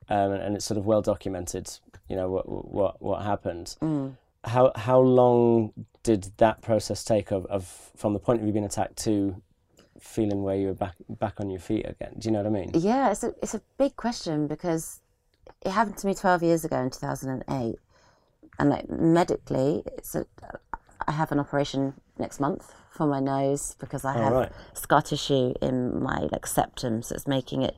[0.10, 1.69] um, and it's sort of well documented
[2.08, 4.15] you know what what what happened mm.
[4.43, 5.71] how how long
[6.03, 9.41] did that process take of, of from the point of you being attacked to
[9.99, 12.15] feeling where you were back back on your feet again?
[12.17, 12.71] Do you know what i mean?
[12.73, 15.01] Yeah it's a it's a big question because
[15.62, 17.79] it happened to me 12 years ago in 2008
[18.59, 20.25] and like medically, it's a,
[21.07, 24.51] I have an operation next month for my nose because I have right.
[24.73, 27.77] scar tissue in my like septum, so it's making it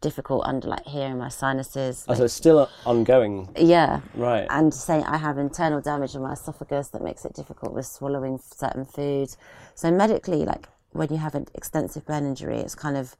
[0.00, 2.04] difficult under like here in my sinuses.
[2.08, 3.48] Oh, so it's still ongoing.
[3.56, 4.00] Yeah.
[4.14, 4.46] Right.
[4.50, 8.38] And saying I have internal damage in my esophagus that makes it difficult with swallowing
[8.38, 9.36] certain foods.
[9.74, 13.16] So medically, like when you have an extensive burn injury, it's kind of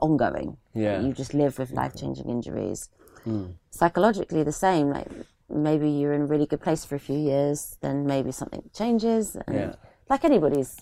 [0.00, 0.56] ongoing.
[0.74, 1.00] Yeah.
[1.00, 2.88] You just live with life changing injuries.
[3.26, 3.54] Mm.
[3.70, 4.90] Psychologically, the same.
[4.90, 5.08] Like
[5.48, 9.36] maybe you're in a really good place for a few years, then maybe something changes.
[9.36, 9.74] And yeah.
[10.08, 10.80] Like anybody's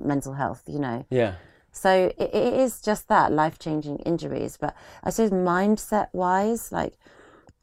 [0.00, 1.06] mental health, you know.
[1.10, 1.34] Yeah.
[1.72, 4.58] So it, it is just that life changing injuries.
[4.60, 6.94] But I suppose mindset wise, like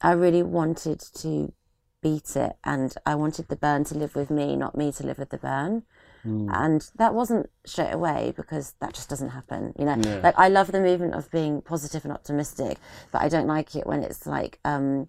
[0.01, 1.53] I really wanted to
[2.01, 5.19] beat it and I wanted the burn to live with me, not me to live
[5.19, 5.83] with the burn.
[6.25, 6.49] Mm.
[6.51, 9.73] And that wasn't straight away because that just doesn't happen.
[9.77, 10.21] You know, yeah.
[10.23, 12.77] like I love the movement of being positive and optimistic,
[13.11, 15.07] but I don't like it when it's like, um,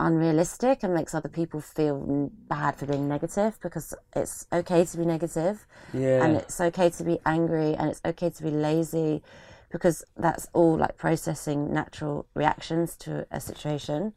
[0.00, 5.04] unrealistic and makes other people feel bad for being negative because it's okay to be
[5.04, 6.24] negative yeah.
[6.24, 9.22] and it's okay to be angry and it's okay to be lazy
[9.70, 14.12] because that's all like processing natural reactions to a situation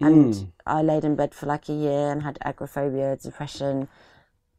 [0.00, 0.52] and mm.
[0.66, 3.88] i laid in bed for like a year and had agoraphobia depression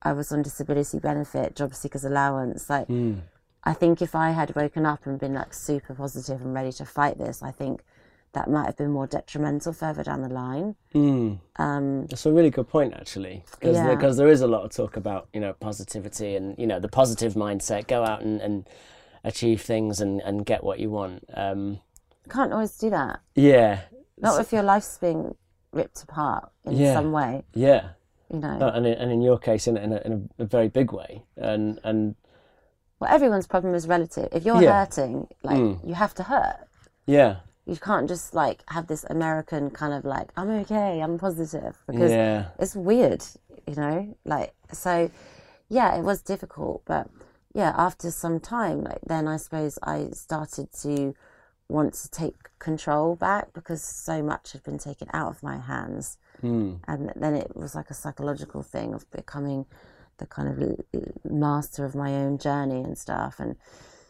[0.02, 3.20] i was on disability benefit job seekers allowance like mm.
[3.64, 6.86] i think if i had woken up and been like super positive and ready to
[6.86, 7.84] fight this i think
[8.34, 10.76] that might have been more detrimental further down the line.
[10.94, 11.40] Mm.
[11.58, 13.94] Um, That's a really good point, actually, because yeah.
[13.96, 16.88] because there is a lot of talk about you know positivity and you know the
[16.88, 17.88] positive mindset.
[17.88, 18.68] Go out and, and
[19.24, 21.24] achieve things and, and get what you want.
[21.34, 21.80] Um,
[22.30, 23.22] Can't always do that.
[23.36, 23.82] Yeah.
[24.20, 25.36] Not so, if your life's being
[25.72, 26.94] ripped apart in yeah.
[26.94, 27.44] some way.
[27.54, 27.90] Yeah.
[28.32, 28.72] You know.
[28.74, 31.24] and in, and in your case, in, in, a, in a, a very big way,
[31.38, 32.16] and and.
[33.00, 34.30] Well, everyone's problem is relative.
[34.32, 34.86] If you're yeah.
[34.86, 35.88] hurting, like mm.
[35.88, 36.58] you have to hurt.
[37.06, 37.38] Yeah
[37.68, 42.12] you can't just like have this American kind of like I'm okay, I'm positive because
[42.12, 42.46] yeah.
[42.58, 43.24] it's weird,
[43.68, 44.18] you know.
[44.24, 45.12] Like so,
[45.68, 47.10] yeah, it was difficult, but
[47.54, 51.14] yeah, after some time, like then I suppose I started to
[51.68, 56.18] want to take control back because so much had been taken out of my hands,
[56.42, 56.80] mm.
[56.88, 59.66] and then it was like a psychological thing of becoming
[60.20, 60.86] the kind of
[61.30, 63.58] master of my own journey and stuff, and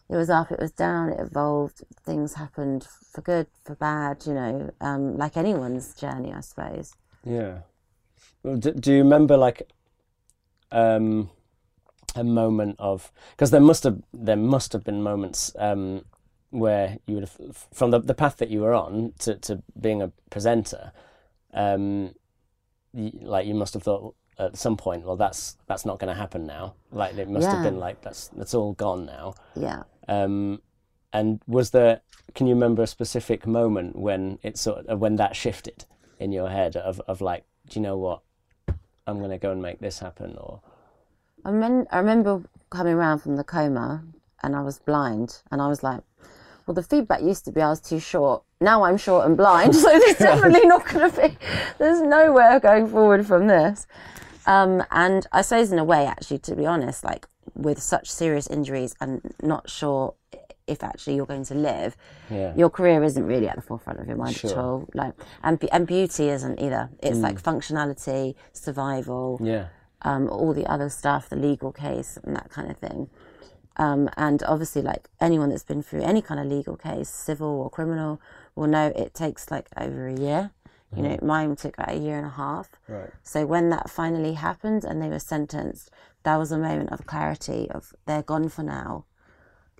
[0.10, 1.84] it was up, it was down, it evolved.
[2.04, 6.94] Things happened for good, for bad, you know, um, like anyone's journey, I suppose.
[7.26, 7.60] Yeah.
[8.44, 9.70] Well, do, do you remember like
[10.72, 11.30] um,
[12.16, 16.06] a moment of because there must have there must have been moments um,
[16.52, 20.02] where you would have from the the path that you were on to to being
[20.02, 20.94] a presenter,
[21.54, 22.14] um,
[22.94, 26.20] you, like you must have thought at some point, well, that's that's not going to
[26.20, 26.76] happen now.
[26.92, 27.56] Like it must yeah.
[27.56, 29.34] have been like that's that's all gone now.
[29.56, 29.84] Yeah.
[30.08, 30.62] Um,
[31.14, 32.02] and was there?
[32.36, 35.86] Can you remember a specific moment when it sort of when that shifted
[36.20, 38.22] in your head of of like, do you know what?
[39.08, 40.62] I'm going to go and make this happen, or.
[41.46, 44.04] I, mean, I remember coming around from the coma,
[44.44, 46.02] and I was blind, and I was like,
[46.66, 48.44] well, the feedback used to be I was too short.
[48.60, 51.38] Now I'm short and blind, so there's definitely not going to be.
[51.80, 53.88] There's no way of going forward from this.
[54.48, 58.48] Um, and I suppose, in a way, actually, to be honest, like with such serious
[58.48, 60.16] injuries and not sure
[60.68, 61.96] if actually you're going to live,
[62.30, 62.54] yeah.
[62.56, 64.52] your career isn't really at the forefront of your mind sure.
[64.52, 64.90] at all.
[64.94, 66.90] Like, and and beauty isn't either.
[67.04, 67.24] It's mm.
[67.24, 69.68] like functionality, survival, yeah,
[70.02, 73.10] um, all the other stuff, the legal case and that kind of thing.
[73.78, 77.70] Um, and obviously, like anyone that's been through any kind of legal case, civil or
[77.70, 78.20] criminal,
[78.56, 80.52] will know it takes like over a year.
[80.96, 81.28] You know, mm-hmm.
[81.28, 82.70] mine took about a year and a half.
[82.88, 83.10] Right.
[83.24, 85.92] So when that finally happened and they were sentenced,
[86.24, 89.06] that was a moment of clarity of they're gone for now.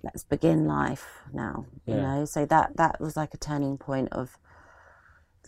[0.02, 1.66] let's begin life now.
[1.86, 4.38] You know, so that that was like a turning point of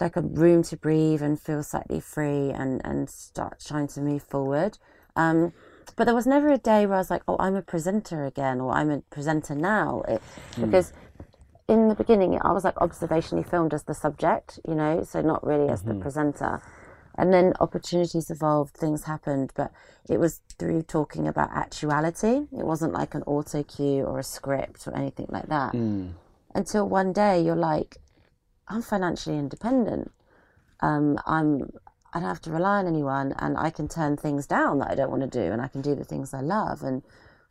[0.01, 4.23] like a room to breathe and feel slightly free and and start trying to move
[4.23, 4.79] forward.
[5.15, 5.53] Um,
[5.97, 8.61] but there was never a day where I was like, oh, I'm a presenter again
[8.61, 10.23] or I'm a presenter now, it,
[10.59, 10.93] because
[11.71, 15.47] in the beginning I was like observationally filmed as the subject, you know, so not
[15.47, 16.61] really as the presenter.
[17.17, 19.71] And then opportunities evolved, things happened, but
[20.09, 22.47] it was through talking about actuality.
[22.61, 25.75] It wasn't like an auto cue or a script or anything like that.
[26.55, 27.99] Until one day you're like,
[28.69, 30.11] I'm financially independent.
[30.81, 31.71] Um, I'm
[32.13, 34.95] I don't have to rely on anyone, and I can turn things down that I
[34.97, 36.83] don't want to do, and I can do the things I love.
[36.83, 37.03] And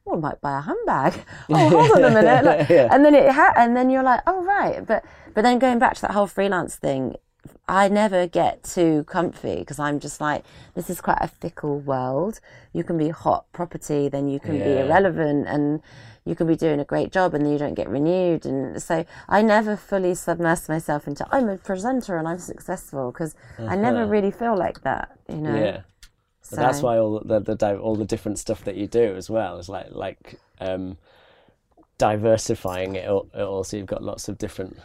[0.10, 1.14] oh, I might buy a handbag.
[1.50, 2.46] Oh, hold on a minute.
[2.46, 2.88] Like, Yeah.
[2.92, 4.86] And then it ha- and then you're like, oh right.
[4.86, 7.16] But but then going back to that whole freelance thing,
[7.68, 10.44] I never get too comfy because I'm just like,
[10.76, 12.40] this is quite a fickle world.
[12.74, 15.82] You can be hot property, then you can be irrelevant, and
[16.26, 18.46] you can be doing a great job, and then you don't get renewed.
[18.46, 23.36] And so I never fully submerse myself into I'm a presenter and I'm successful because
[23.58, 25.52] I never really feel like that, you know.
[25.56, 25.64] Uh-huh.
[25.66, 25.82] Yeah.
[26.50, 29.16] So But that's why all the, the di- all the different stuff that you do
[29.16, 30.98] as well is like like um,
[32.00, 33.64] diversifying it all, it all.
[33.64, 34.78] So you've got lots of different.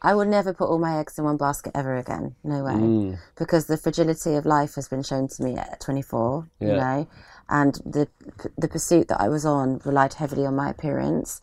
[0.00, 2.34] I will never put all my eggs in one basket ever again.
[2.42, 2.72] No way.
[2.72, 3.18] Mm.
[3.36, 7.06] Because the fragility of life has been shown to me at 24, you know,
[7.48, 8.08] and the
[8.56, 11.40] the pursuit that I was on relied heavily on my appearance.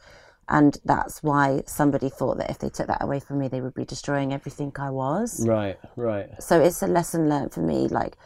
[0.52, 3.76] And that's why somebody thought that if they took that away from me, they would
[3.76, 5.48] be destroying everything I was.
[5.48, 5.78] Right.
[5.96, 6.28] Right.
[6.42, 8.18] So it's a lesson learned for me, like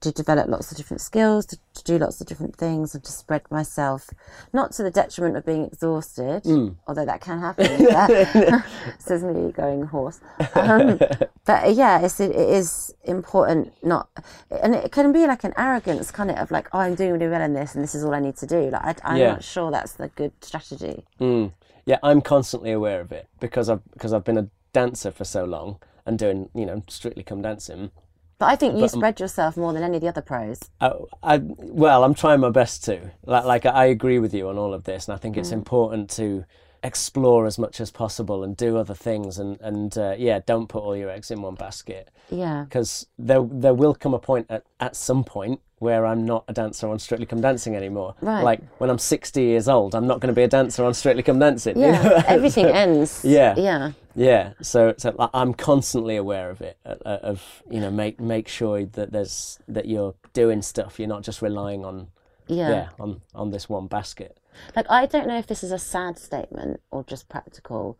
[0.00, 3.10] to develop lots of different skills, to, to do lots of different things, and to
[3.12, 4.10] spread myself,
[4.52, 6.42] not to the detriment of being exhausted,
[6.86, 7.66] although that can happen.
[7.84, 8.62] yeah.
[8.98, 10.20] Says me going hoarse.
[10.54, 10.98] Um,
[11.44, 14.08] but yeah, it's, it is important not,
[14.50, 17.28] and it can be like an arrogance kind of of like, oh, I'm doing really
[17.28, 18.70] well in this, and this is all I need to do.
[18.70, 19.32] Like I, I'm Yeah.
[19.32, 21.04] not sure that's the good strategy.
[21.20, 21.52] Mm.
[21.84, 25.44] Yeah, I'm constantly aware of it because I've because I've been a dancer for so
[25.44, 27.90] long and doing you know strictly come dancing.
[28.38, 30.60] But I think you um, spread yourself more than any of the other pros.
[30.80, 33.10] I, I well, I'm trying my best to.
[33.24, 35.54] Like, like I agree with you on all of this, and I think it's mm.
[35.54, 36.44] important to
[36.82, 40.82] explore as much as possible and do other things, and and uh, yeah, don't put
[40.82, 42.64] all your eggs in one basket Yeah.
[42.64, 46.52] because there there will come a point at, at some point where I'm not a
[46.52, 48.16] dancer on Strictly Come Dancing anymore.
[48.20, 48.42] Right.
[48.42, 51.22] Like when I'm 60 years old, I'm not going to be a dancer on Strictly
[51.22, 51.76] Come Dancing.
[51.78, 52.02] you Yeah.
[52.02, 52.22] know?
[52.26, 53.24] Everything ends.
[53.24, 53.54] Yeah.
[53.56, 53.92] Yeah.
[54.16, 58.48] Yeah, so so I'm constantly aware of it, uh, uh, of you know make make
[58.48, 60.98] sure that there's that you're doing stuff.
[60.98, 62.08] You're not just relying on
[62.48, 62.68] Yeah.
[62.70, 64.36] yeah on on this one basket.
[64.76, 67.98] Like, I don't know if this is a sad statement or just practical,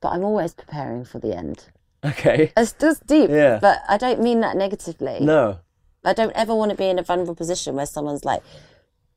[0.00, 1.66] but I'm always preparing for the end.
[2.04, 2.52] Okay.
[2.56, 3.58] It's just deep, Yeah.
[3.60, 5.18] but I don't mean that negatively.
[5.20, 5.58] No.
[6.04, 8.42] I don't ever want to be in a vulnerable position where someone's like,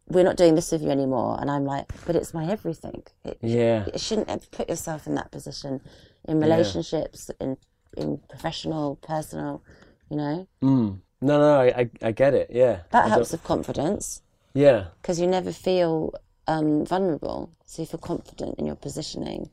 [0.10, 1.38] we're not doing this with you anymore.
[1.40, 3.04] And I'm like, but it's my everything.
[3.24, 3.86] It, Yeah.
[3.94, 5.80] it shouldn't ever put yourself in that position
[6.28, 7.56] in relationships, in,
[7.96, 9.64] in professional, personal,
[10.10, 10.48] you know?
[10.62, 11.00] Mm.
[11.22, 12.50] No, no, I, I I get it.
[12.52, 12.80] Yeah.
[12.92, 14.22] That I helps don't- with confidence
[14.54, 14.88] Yeah.
[15.02, 16.14] because you never feel
[16.48, 17.50] um, vulnerable.
[17.66, 19.50] So you feel confident in your positioning.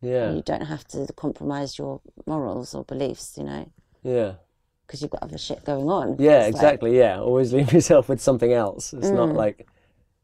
[0.00, 0.30] Yeah.
[0.32, 3.68] you don't have to compromise your morals or beliefs, you know,
[4.04, 4.34] Yeah.
[4.86, 6.16] because you've got other shit going on.
[6.20, 6.42] Yeah.
[6.46, 6.96] It's like- Exactly.
[6.96, 7.20] Yeah.
[7.20, 8.92] Always leave yourself with something else.
[8.92, 9.34] It's not Mm.
[9.36, 9.66] like.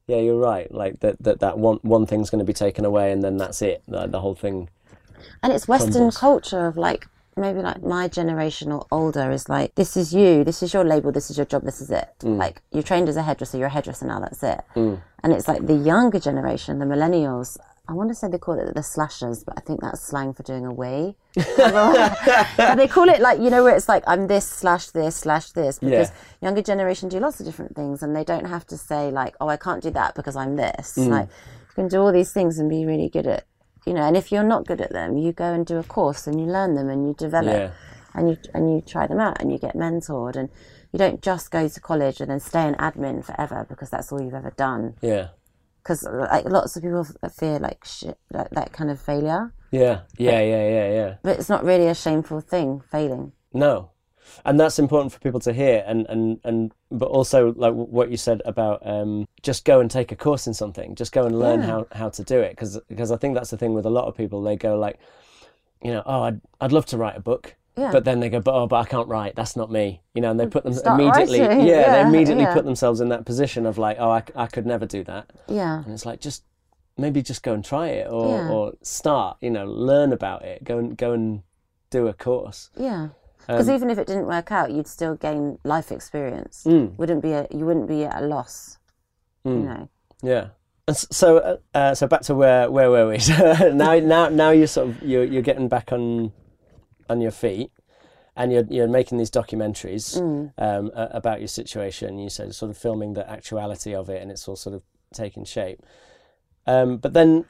[0.06, 0.70] Yeah, you're right.
[0.72, 3.62] Like that, that, that one one thing's going to be taken away, and then that's
[3.62, 3.82] it.
[3.88, 4.68] The, the whole thing.
[5.42, 6.18] and it's Western crumbles.
[6.18, 10.62] culture of like maybe like my generation or older is like this is you, this
[10.62, 12.08] is your label, this is your job, this is it.
[12.20, 12.36] Mm.
[12.38, 14.60] Like you're trained as a hairdresser, you're a hairdresser now, that's it.
[14.74, 17.56] And it's like the younger generation, the millennials.
[17.86, 20.42] I want to say they call it the slashers, but I think that's slang for
[20.42, 21.16] doing a wee.
[22.56, 25.50] but they call it like you know where it's like I'm this slash this slash
[25.52, 26.14] this because Yeah.
[26.48, 29.48] younger generation do lots of different things and they don't have to say like oh
[29.48, 30.96] I can't do that because I'm this.
[30.96, 31.08] Mm.
[31.08, 33.44] Like you can do all these things and be really good at
[33.86, 34.02] you know.
[34.02, 36.46] And if you're not good at them, you go and do a course and you
[36.46, 37.70] learn them and you develop Yeah.
[38.14, 40.48] and you and you try them out and you get mentored and
[40.92, 44.20] you don't just go to college and then stay in admin forever because that's all
[44.22, 44.94] you've ever done.
[45.00, 45.28] Yeah.
[45.82, 50.00] Because like lots of people fear like shit that, that kind of failure, Yeah.
[50.16, 50.40] Yeah.
[50.40, 50.68] Yeah.
[50.68, 50.88] Yeah.
[50.92, 51.14] Yeah.
[51.22, 53.32] but it's not really a shameful thing failing.
[53.52, 53.90] No,
[54.44, 58.16] and that's important for people to hear, and and and but also like what you
[58.16, 61.60] said about um, just go and take a course in something, just go and learn
[61.60, 61.66] Yeah.
[61.66, 64.06] how how to do it, because because I think that's the thing with a lot
[64.06, 64.42] of people.
[64.42, 64.98] They go like,
[65.82, 67.54] you know, oh, I'd I'd love to write a book.
[67.76, 67.90] Yeah.
[67.90, 69.34] But then they go, but oh, but I can't write.
[69.34, 70.30] That's not me, you know.
[70.30, 71.66] And they put them Start immediately, writing.
[71.66, 72.54] yeah, they immediately yeah.
[72.54, 75.30] put themselves in that position of like, oh, I, I could never do that.
[75.48, 75.82] Yeah.
[75.82, 76.44] And it's like just
[76.96, 78.48] maybe just go and try it, or Yeah.
[78.48, 80.62] or start, you know, learn about it.
[80.62, 81.42] Go and go and
[81.90, 82.70] do a course.
[82.76, 83.08] Yeah.
[83.46, 86.64] Because Um, even if it didn't work out, you'd still gain life experience.
[86.66, 86.96] Mm.
[86.98, 88.78] Wouldn't be a you wouldn't be at a loss.
[89.44, 89.64] You Mm.
[89.64, 89.88] know.
[90.22, 90.48] Yeah.
[90.92, 93.18] So, uh, uh, so back to where where were we?
[93.72, 96.32] now, now, now you're sort of you're you're getting back on
[97.08, 97.70] on your feet,
[98.36, 100.52] and you're you're making these documentaries mm.
[100.58, 102.18] um, about your situation.
[102.18, 104.82] You said sort of filming the actuality of it, and it's all sort of
[105.12, 105.82] taking shape.
[106.66, 107.44] Um, but then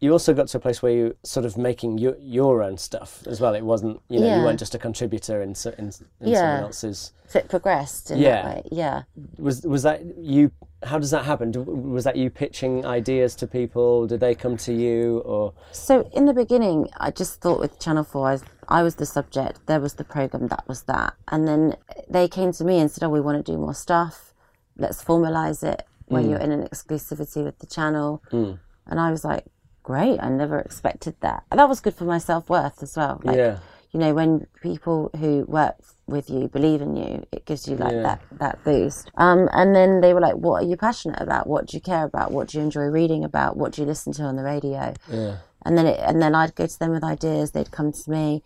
[0.00, 3.26] you also got to a place where you sort of making your your own stuff
[3.26, 3.54] as well.
[3.54, 4.38] It wasn't you know yeah.
[4.38, 6.40] you weren't just a contributor in in, in yeah.
[6.40, 7.12] someone else's.
[7.28, 8.10] So it progressed.
[8.10, 9.02] yeah, yeah.
[9.38, 10.50] Was was that you?
[10.82, 11.52] How does that happen?
[11.92, 14.06] Was that you pitching ideas to people?
[14.06, 15.54] Did they come to you or?
[15.72, 19.06] So in the beginning, I just thought with Channel Four, I was, I was the
[19.06, 19.66] subject.
[19.66, 20.48] There was the program.
[20.48, 21.14] That was that.
[21.28, 21.76] And then
[22.08, 24.34] they came to me and said, "Oh, we want to do more stuff.
[24.76, 26.30] Let's formalize it." When mm.
[26.30, 28.58] you're in an exclusivity with the channel, mm.
[28.86, 29.46] and I was like,
[29.84, 30.18] great.
[30.20, 31.44] I never expected that.
[31.52, 33.20] And that was good for my self worth as well.
[33.22, 33.60] Like, yeah.
[33.92, 35.76] You know, when people who work
[36.08, 38.02] with you believe in you, it gives you like yeah.
[38.02, 39.08] that that boost.
[39.16, 41.46] Um, and then they were like, "What are you passionate about?
[41.46, 42.32] What do you care about?
[42.32, 43.56] What do you enjoy reading about?
[43.56, 45.36] What do you listen to on the radio?" Yeah.
[45.64, 47.52] And then it, and then I'd go to them with ideas.
[47.52, 48.42] They'd come to me,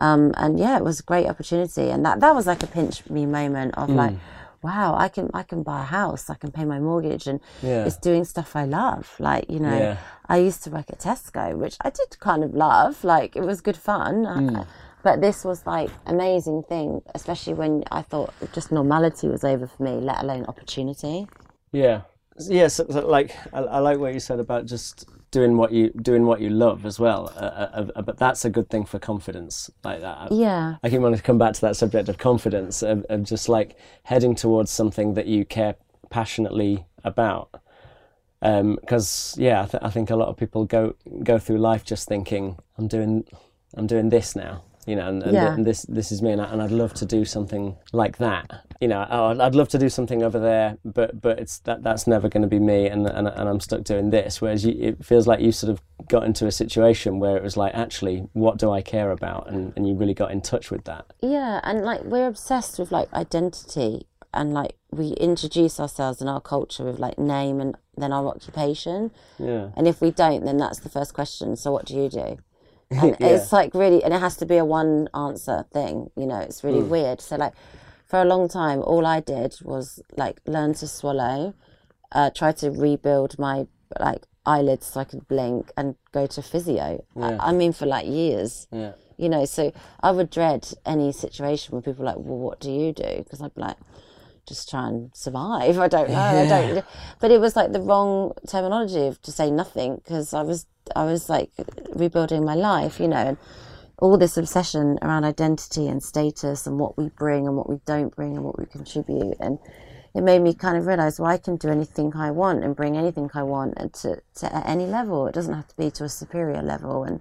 [0.00, 1.90] um, and yeah, it was a great opportunity.
[1.90, 3.94] And that that was like a pinch me moment of mm.
[3.94, 4.14] like
[4.62, 7.84] wow, I can I can buy a house, I can pay my mortgage, and yeah.
[7.84, 9.14] it's doing stuff I love.
[9.18, 9.96] Like you know, yeah.
[10.26, 13.04] I used to work at Tesco, which I did kind of love.
[13.04, 14.24] Like it was good fun.
[14.24, 14.66] Mm.
[15.02, 19.82] but this was like amazing thing, especially when I thought just normality was over for
[19.82, 21.28] me, let alone opportunity.
[21.72, 22.02] Yeah,
[22.38, 22.68] yeah.
[22.68, 26.26] So, so like I, I like what you said about just doing what you doing
[26.26, 27.32] what you love as well.
[27.36, 30.32] Uh, uh, uh, but that's a good thing for confidence, like that.
[30.32, 30.76] Yeah.
[30.82, 33.76] I keep wanting to come back to that subject of confidence, of, of just like
[34.04, 35.76] heading towards something that you care
[36.10, 37.50] passionately about.
[38.40, 41.84] Because um, yeah, I, th- I think a lot of people go go through life
[41.84, 43.24] just thinking, I'm doing
[43.74, 45.52] I'm doing this now you know, and, and, yeah.
[45.52, 48.64] and this this is me, and, I, and I'd love to do something like that.
[48.80, 52.06] You know, oh, I'd love to do something over there, but but it's that that's
[52.06, 54.40] never going to be me, and, and and I'm stuck doing this.
[54.40, 57.54] Whereas you, it feels like you sort of got into a situation where it was
[57.54, 60.84] like, actually, what do I care about, and and you really got in touch with
[60.84, 61.04] that.
[61.20, 66.40] Yeah, and like we're obsessed with like identity, and like we introduce ourselves and our
[66.40, 69.10] culture with like name and then our occupation.
[69.38, 69.68] Yeah.
[69.76, 71.56] And if we don't, then that's the first question.
[71.56, 72.38] So what do you do?
[72.90, 73.26] And yeah.
[73.28, 76.64] it's like really and it has to be a one answer thing you know it's
[76.64, 76.88] really mm.
[76.88, 77.52] weird so like
[78.06, 81.54] for a long time all i did was like learn to swallow
[82.12, 83.66] uh, try to rebuild my
[84.00, 87.36] like eyelids so i could blink and go to physio yeah.
[87.40, 88.92] I, I, mean for like years yeah.
[89.18, 92.70] you know so i would dread any situation where people are like well what do
[92.70, 93.76] you do because i'd be like
[94.48, 95.78] just try and survive.
[95.86, 96.14] I don't know.
[96.14, 96.40] Yeah.
[96.40, 96.84] I don't.
[97.20, 101.04] But it was like the wrong terminology of to say nothing because I was I
[101.04, 101.50] was like
[101.94, 103.36] rebuilding my life, you know, and
[103.98, 108.14] all this obsession around identity and status and what we bring and what we don't
[108.14, 109.58] bring and what we contribute and
[110.14, 112.96] it made me kind of realize well I can do anything I want and bring
[112.96, 115.26] anything I want to, to at any level.
[115.26, 117.20] It doesn't have to be to a superior level and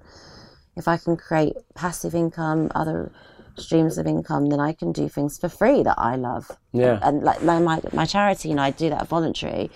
[0.75, 3.11] if I can create passive income, other
[3.57, 6.51] streams of income, then I can do things for free that I love.
[6.71, 6.93] Yeah.
[6.93, 9.69] And, and like, like my my charity, you know, I do that voluntary.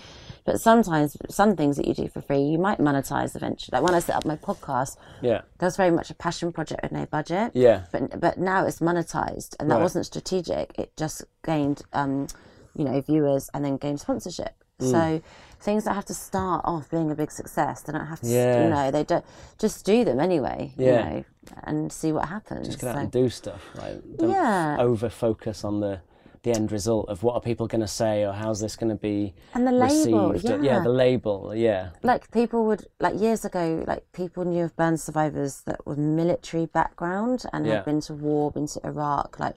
[0.44, 3.76] But sometimes some things that you do for free, you might monetize eventually.
[3.76, 6.82] Like when I set up my podcast, yeah, that was very much a passion project
[6.82, 7.52] with no budget.
[7.54, 7.84] Yeah.
[7.92, 9.82] But but now it's monetized, and that right.
[9.82, 10.76] wasn't strategic.
[10.76, 12.26] It just gained, um,
[12.74, 14.54] you know, viewers and then gained sponsorship.
[14.80, 14.90] Mm.
[14.90, 15.22] So
[15.62, 18.64] things that have to start off being a big success, they don't have to, yeah.
[18.64, 19.24] you know, they don't
[19.58, 20.72] just do them anyway.
[20.76, 20.86] Yeah.
[20.86, 21.24] You know,
[21.64, 22.66] and see what happens.
[22.66, 23.00] Just get out so.
[23.00, 23.62] and do stuff.
[23.74, 24.76] Like, don't yeah.
[24.78, 26.00] over focus on the
[26.42, 28.96] the end result of what are people going to say or how's this going to
[28.96, 30.60] be and the label yeah.
[30.60, 34.96] yeah the label yeah like people would like years ago like people knew of burn
[34.96, 37.74] survivors that were military background and yeah.
[37.74, 39.54] had been to war been to iraq like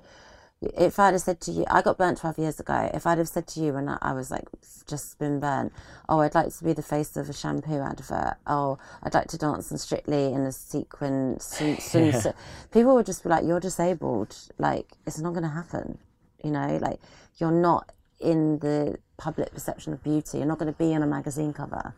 [0.62, 2.90] if I'd have said to you, I got burnt 12 years ago.
[2.94, 4.46] If I'd have said to you when I, was like
[4.88, 5.74] just been burnt,
[6.08, 8.38] oh, I'd like to be the face of a shampoo advert.
[8.48, 12.34] Oh, I'd like to dance in Strictly in a sequin swimsuit.
[12.72, 14.36] People would just be like, you're disabled.
[14.58, 15.98] Like, it's not going to happen.
[16.44, 17.00] You know, like,
[17.38, 20.38] you're not in the public perception of beauty.
[20.38, 21.94] You're not going to be on a magazine cover.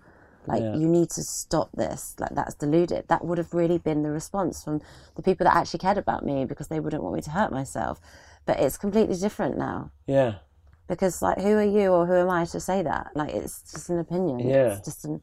[0.47, 0.75] Like, yeah.
[0.75, 2.15] you need to stop this.
[2.19, 3.09] Like, that's deluded.
[3.09, 4.81] That would have really been the response from
[5.15, 7.99] the people that actually cared about me because they wouldn't want me to hurt myself
[8.47, 9.91] but it's completely different now.
[10.07, 10.35] Yeah.
[10.87, 13.11] Because like, who are you or who am I to say that?
[13.13, 14.39] Like, it's just an opinion.
[14.39, 14.73] Yeah.
[14.73, 15.21] It's just an.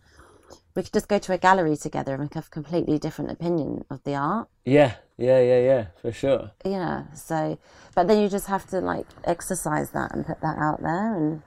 [0.77, 4.03] We could just go to a gallery together and have a completely different opinion of
[4.03, 4.49] the art.
[4.65, 6.51] Yeah, yeah, yeah, yeah, for sure.
[6.65, 7.13] Yeah.
[7.15, 7.59] So,
[7.95, 11.43] but then you just have to like exercise that and put that out there and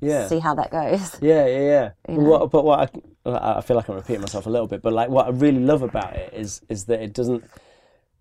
[0.00, 0.26] yeah.
[0.28, 1.18] see how that goes.
[1.20, 1.90] Yeah, yeah, yeah.
[2.08, 2.30] You know?
[2.30, 2.90] what, but what
[3.26, 5.60] I, I feel like I'm repeating myself a little bit, but like what I really
[5.60, 7.44] love about it is is that it doesn't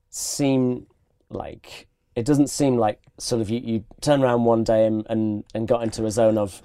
[0.09, 0.87] seem
[1.29, 1.87] like
[2.19, 5.69] it doesn't seem like sort of you, you turn around one day and, and, and
[5.69, 6.61] got into a zone of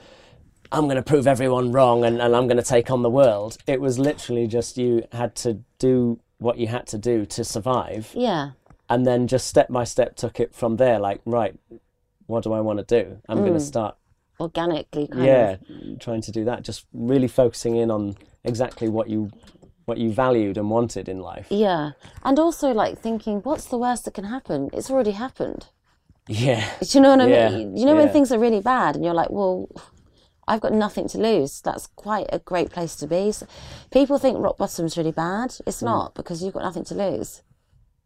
[0.72, 3.56] I'm going to prove everyone wrong and, and I'm going to take on the world.
[3.68, 8.10] It was literally just you had to do what you had to do to survive.
[8.14, 8.50] Yeah.
[8.90, 10.98] And then just step by step took it from there.
[10.98, 11.54] Like, right,
[12.26, 13.18] what do I want to do?
[13.28, 13.64] I'm going to hmm.
[13.64, 13.96] start
[14.40, 16.00] Organically, kind yeah of.
[16.00, 19.30] trying to do that just really focusing in on exactly what you
[19.86, 21.92] what you valued and wanted in life Yeah.
[22.22, 24.70] And also, like, thinking, what's the worst that can happen?
[24.72, 25.66] It's already happened.
[26.26, 27.76] yeah Do you know what I Yeah, mean?
[27.76, 29.68] You know when things are really bad and you're like, well,
[30.48, 31.60] I've got nothing to lose.
[31.60, 33.32] That's quite a great place to be.
[33.32, 33.46] So
[33.90, 35.56] people think rock bottom's really bad.
[35.66, 35.86] It's Mm.
[35.92, 37.42] not because you've got nothing to lose.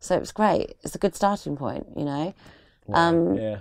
[0.01, 0.77] So it's great.
[0.83, 2.35] It's a good starting point, you know.
[2.93, 3.59] Um, yeah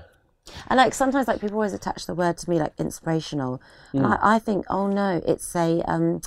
[0.70, 3.62] And like sometimes, like people always attach the word to me like inspirational,
[3.94, 4.14] and Mm.
[4.22, 6.22] I, I think, oh no, it's a um,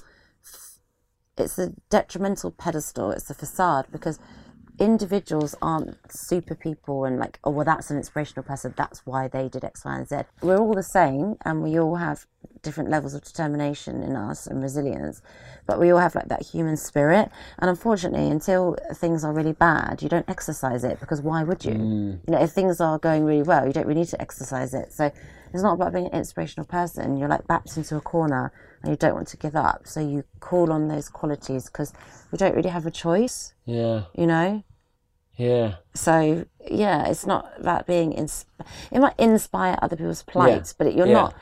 [1.41, 3.11] it's a detrimental pedestal.
[3.11, 4.19] It's a facade because
[4.81, 8.73] individuals aren't super people and like, oh well, that's an inspirational person.
[8.77, 10.17] That's why they did X, Y, and Z.
[10.41, 12.27] We're all the same, and we all have
[12.63, 15.23] different levels of determination in us and resilience,
[15.67, 17.31] but we all have like that human spirit.
[17.59, 21.75] And unfortunately, until things are really bad, you don't exercise it because why would you?
[21.75, 22.21] Mm.
[22.27, 24.93] You know, if things are going really well, you don't really need to exercise it.
[24.93, 25.13] So
[25.53, 27.19] it's not about being an inspirational person.
[27.19, 28.53] You're like backed into a corner
[28.83, 29.87] and you don't want to give up.
[29.87, 31.93] So you call on those qualities because
[32.33, 34.63] we don't really have a choice, yeah you know?
[35.37, 38.47] yeah So yeah, it's not about being ins-
[38.91, 40.73] it might inspire other people's plight, Yeah.
[40.79, 41.13] but you're Yeah.
[41.23, 41.35] not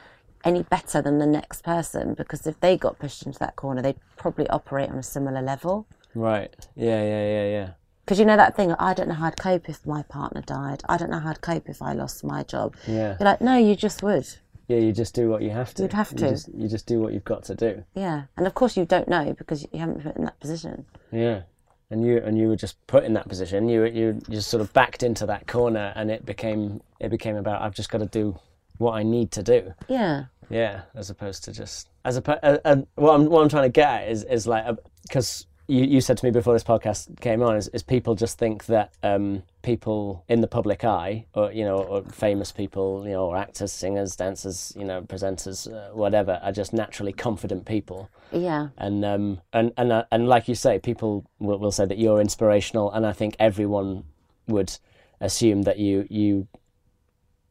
[0.45, 3.99] any better than the next person because if they got pushed into that corner, they'd
[4.16, 5.86] probably operate on a similar level.
[6.14, 7.68] right yeah yeah yeah yeah
[8.05, 10.80] Because you know that thing, I don't know how I'd cope if my partner died.
[10.89, 12.74] I don't know how I'd cope if I lost my job.
[12.86, 13.16] Yeah.
[13.18, 14.26] You're like, no, you just would.
[14.68, 16.30] Yeah you just do what you have to You'd have you to.
[16.30, 18.24] just, you just do what you've got to do Yeah.
[18.36, 20.84] And of course you don't know because you haven't been in that position.
[21.10, 21.42] yeah
[21.90, 24.60] and you and you were just put in that position you you you just sort
[24.60, 28.06] of backed into that corner and it became it became about i've just got to
[28.06, 28.38] do
[28.76, 30.24] what i need to do Yeah.
[30.50, 33.68] Yeah, as opposed to just as a uh, uh, what I'm what I'm trying to
[33.68, 34.64] get at is is like
[35.02, 38.38] because you, you said to me before this podcast came on is, is people just
[38.38, 43.12] think that um, people in the public eye or you know or famous people you
[43.12, 48.08] know or actors singers dancers you know presenters uh, whatever are just naturally confident people
[48.32, 48.68] Yeah.
[48.78, 52.20] and um and and uh, and like you say people will, will say that you're
[52.20, 54.04] inspirational and I think everyone
[54.46, 54.78] would
[55.20, 56.48] assume that you you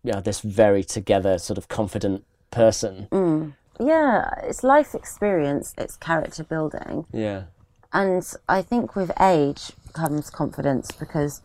[0.03, 3.07] you know this very together sort of confident person
[3.79, 4.23] Yeah.
[4.43, 7.05] It's life experience, it's character building.
[7.13, 7.43] yeah
[7.93, 11.41] And I think with age comes confidence because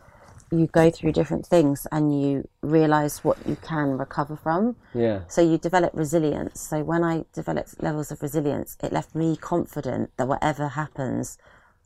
[0.51, 4.75] you go through different things and you realize what you can recover from.
[4.93, 6.61] yeah So you develop resilience.
[6.61, 11.37] So when I developed levels of resilience, it left me confident that whatever happens,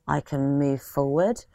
[0.08, 1.46] I can move forward.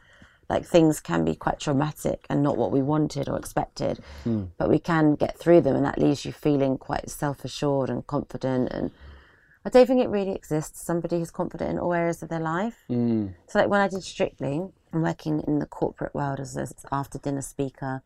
[0.48, 4.44] Like things can be quite traumatic and not what we wanted or expected, hmm.
[4.58, 8.06] but we can get through them, and that leaves you feeling quite self assured and
[8.06, 8.70] confident.
[8.70, 8.90] And
[9.64, 12.84] I don't think it really exists somebody who's confident in all areas of their life.
[12.90, 13.34] Mm.
[13.46, 17.18] So, like when I did Strictly, I'm working in the corporate world as an after
[17.18, 18.02] dinner speaker.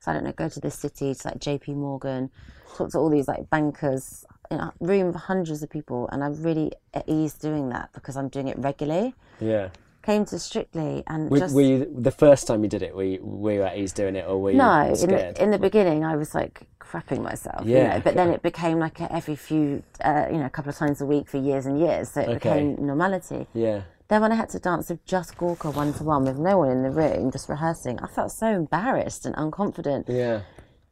[0.00, 2.30] So I don't know, go to the city to like JP Morgan,
[2.76, 6.42] talk to all these like bankers in a room of hundreds of people, and I'm
[6.42, 9.14] really at ease doing that because I'm doing it regularly.
[9.40, 9.68] yeah
[10.02, 13.04] Came to Strictly and were, just were you the first time you did it were
[13.04, 14.82] you, were you at ease doing it or were you no.
[14.82, 17.94] In the, in the beginning, I was like crapping myself, you Yeah.
[17.94, 18.00] know.
[18.00, 21.00] But then it became like a every few, uh, you know, a couple of times
[21.00, 22.10] a week for years and years.
[22.10, 22.38] So it Okay.
[22.38, 23.46] became normality.
[23.54, 26.58] yeah Then when I had to dance with just Gorka one to one with no
[26.58, 30.04] one in the room, just rehearsing, I felt so embarrassed and unconfident.
[30.08, 30.40] yeah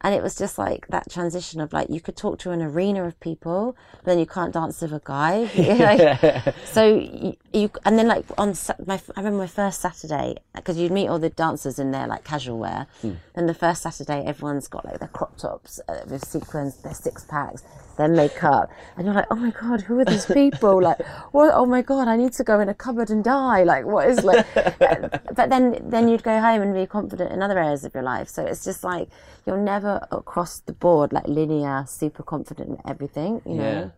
[0.03, 3.05] And it was just like that transition of like you could talk to an arena
[3.05, 5.49] of people, but then you can't dance with a guy.
[5.71, 6.53] Know?
[6.65, 8.55] so you, you and then like on
[8.87, 12.25] my I remember my first Saturday because you'd meet all the dancers in their like
[12.25, 12.87] casual wear.
[13.35, 17.25] Then the first Saturday, everyone's got like their crop tops uh, with sequins, their six
[17.25, 17.63] packs,
[18.01, 20.83] their makeup, and you're like, oh my god, who are these people?
[20.83, 21.01] like,
[21.33, 21.53] what?
[21.55, 23.63] Oh my god, I need to go in a cupboard and die.
[23.63, 24.47] Like, what is like?
[24.55, 28.29] but then then you'd go home and be confident in other areas of your life.
[28.29, 29.09] So it's just like
[29.47, 33.43] you're never across the board like linear, super confident in everything.
[33.47, 33.93] You know.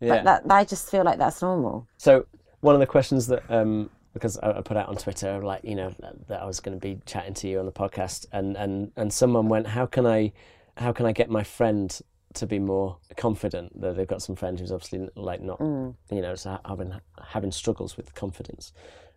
[0.00, 1.86] yeah But that I just feel like that's normal.
[1.96, 2.26] So
[2.60, 5.94] one of the questions that um, because I, put out on Twitter, like you know
[6.00, 8.92] that, that I was going to be chatting to you on the podcast, and and
[8.96, 10.32] and someone went, how can I,
[10.76, 11.98] how can I get my friend
[12.34, 13.80] to be more confident?
[13.80, 15.94] That they've got some friend who's obviously like not, mm.
[16.10, 16.94] you know, so having
[17.28, 18.72] having struggles with confidence.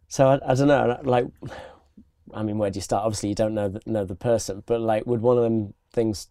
[0.07, 1.25] So I, I don't know, like.
[2.33, 3.05] I mean, where do you start?
[3.05, 6.27] Obviously, you don't know the, know the person, but like, would one of them things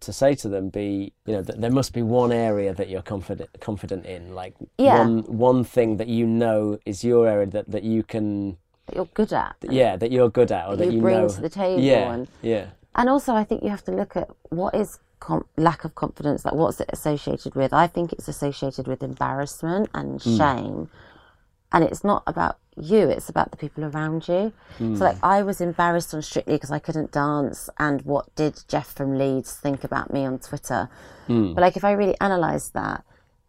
[0.00, 3.02] to say to them be, you know, that there must be one area that you're
[3.02, 4.98] confident confident in, like Yeah.
[4.98, 9.08] one one thing that you know is your area that, that you can, That you're
[9.14, 9.56] good at.
[9.62, 12.12] yeah, that you're good at, or that you you bring know to the table Yeah,
[12.12, 15.84] and- yeah, And also, I think you have to look at what is com- lack
[15.84, 17.72] of confidence, like what's it associated with?
[17.72, 20.36] I think it's associated with embarrassment and mm.
[20.36, 20.90] shame.
[21.70, 24.52] And it's not about you, it's about the people around you.
[24.78, 24.96] Mm.
[24.96, 28.94] So, like, I was embarrassed on Strictly because I couldn't dance, and what did Jeff
[28.94, 30.88] from Leeds think about me on Twitter?
[31.28, 31.54] Mm.
[31.54, 33.04] But, like, if I really analysed that,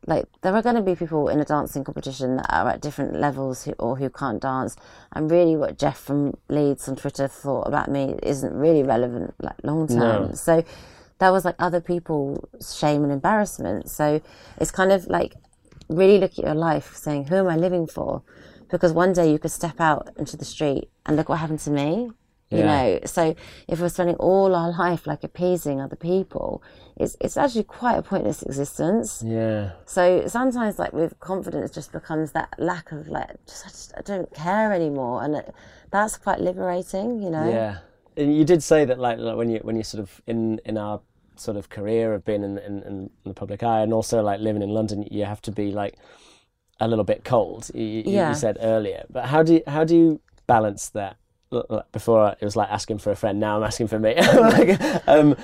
[0.05, 3.20] like there are going to be people in a dancing competition that are at different
[3.20, 4.76] levels who, or who can't dance
[5.11, 9.55] and really what jeff from leeds on twitter thought about me isn't really relevant like
[9.63, 10.34] long term no.
[10.34, 10.63] so
[11.20, 13.89] that was like other people's shame and embarrassment.
[13.89, 14.22] So
[14.59, 15.36] it's kind of like
[15.88, 18.24] really look at your life saying who am i living for?
[18.70, 21.72] Because one day you could step out into the street and look what happened to
[21.72, 22.11] me
[22.51, 22.99] you know?
[23.05, 23.36] So
[23.67, 26.63] if we're spending all our life like appeasing other people
[26.97, 29.24] it's it's actually quite a pointless existence.
[29.26, 29.72] Yeah.
[29.86, 34.01] So sometimes like with confidence just becomes that lack of like just i, just, I
[34.01, 35.24] don't care anymore.
[35.24, 35.53] And it,
[35.91, 37.47] that's quite liberating you know?
[37.49, 37.78] Yeah.
[38.17, 40.78] And you did say that like, like when you when you sort of in in
[40.78, 41.01] our
[41.39, 44.61] sort of career of being in, in, in the public eye and also like living
[44.61, 45.95] in london you have to be like
[46.79, 48.29] a little bit cold you, yeah.
[48.29, 51.17] you said earlier but how do you how do you balance that
[51.91, 53.39] before it was like asking for a friend.
[53.39, 54.15] Now I'm asking for me.
[54.35, 55.35] like, um,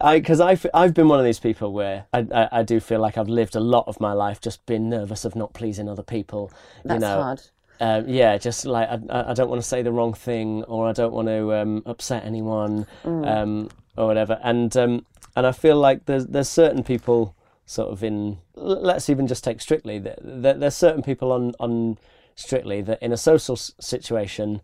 [0.00, 3.00] I because I've I've been one of these people where I, I, I do feel
[3.00, 6.02] like I've lived a lot of my life just being nervous of not pleasing other
[6.02, 6.52] people.
[6.84, 7.42] That's you know, hard.
[7.80, 10.92] Um, yeah, just like I, I don't want to say the wrong thing or I
[10.92, 13.26] don't want to um, upset anyone mm.
[13.26, 14.38] um, or whatever.
[14.42, 17.34] And um, and I feel like there's there's certain people
[17.66, 19.98] sort of in let's even just take Strictly.
[19.98, 21.98] There, there's certain people on on
[22.36, 24.60] Strictly that in a social situation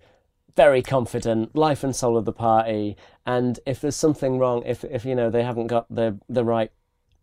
[0.56, 2.96] very confident, life and soul of the party.
[3.24, 6.72] And if there's something wrong, if if you know they haven't got the the right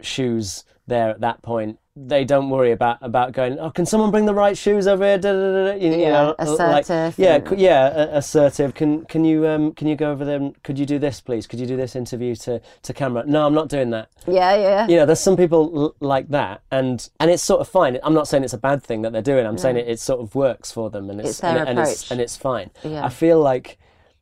[0.02, 3.58] shoes there at that point, they don't worry about about going.
[3.60, 5.18] Oh, can someone bring the right shoes over here?
[5.18, 6.90] Da, da, da, you, yeah, you know, assertive.
[6.90, 8.74] Like, yeah, yeah, assertive.
[8.76, 10.54] Can can you um can you go over them?
[10.64, 11.48] Could you do this, please?
[11.48, 13.24] Could you do this interview to to camera?
[13.26, 14.10] No, I'm not doing that.
[14.28, 14.88] Yeah, yeah.
[14.88, 17.98] You know, there's some people l- like that, and and it's sort of fine.
[18.04, 19.46] I'm not saying it's a bad thing that they're doing.
[19.46, 19.62] I'm no.
[19.62, 22.22] saying it, it sort of works for them, and it's, it's and, and, it's and
[22.22, 22.70] it's fine.
[22.84, 23.06] Yeah.
[23.06, 23.78] I feel like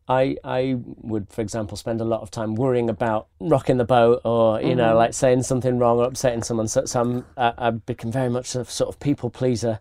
[0.08, 4.22] I I would, for example, spend a lot of time worrying about rocking the boat
[4.24, 4.78] or you mm-hmm.
[4.78, 6.68] know like saying something wrong or upsetting someone.
[6.68, 9.80] So, so I'm I, I become very much a sort of people pleaser,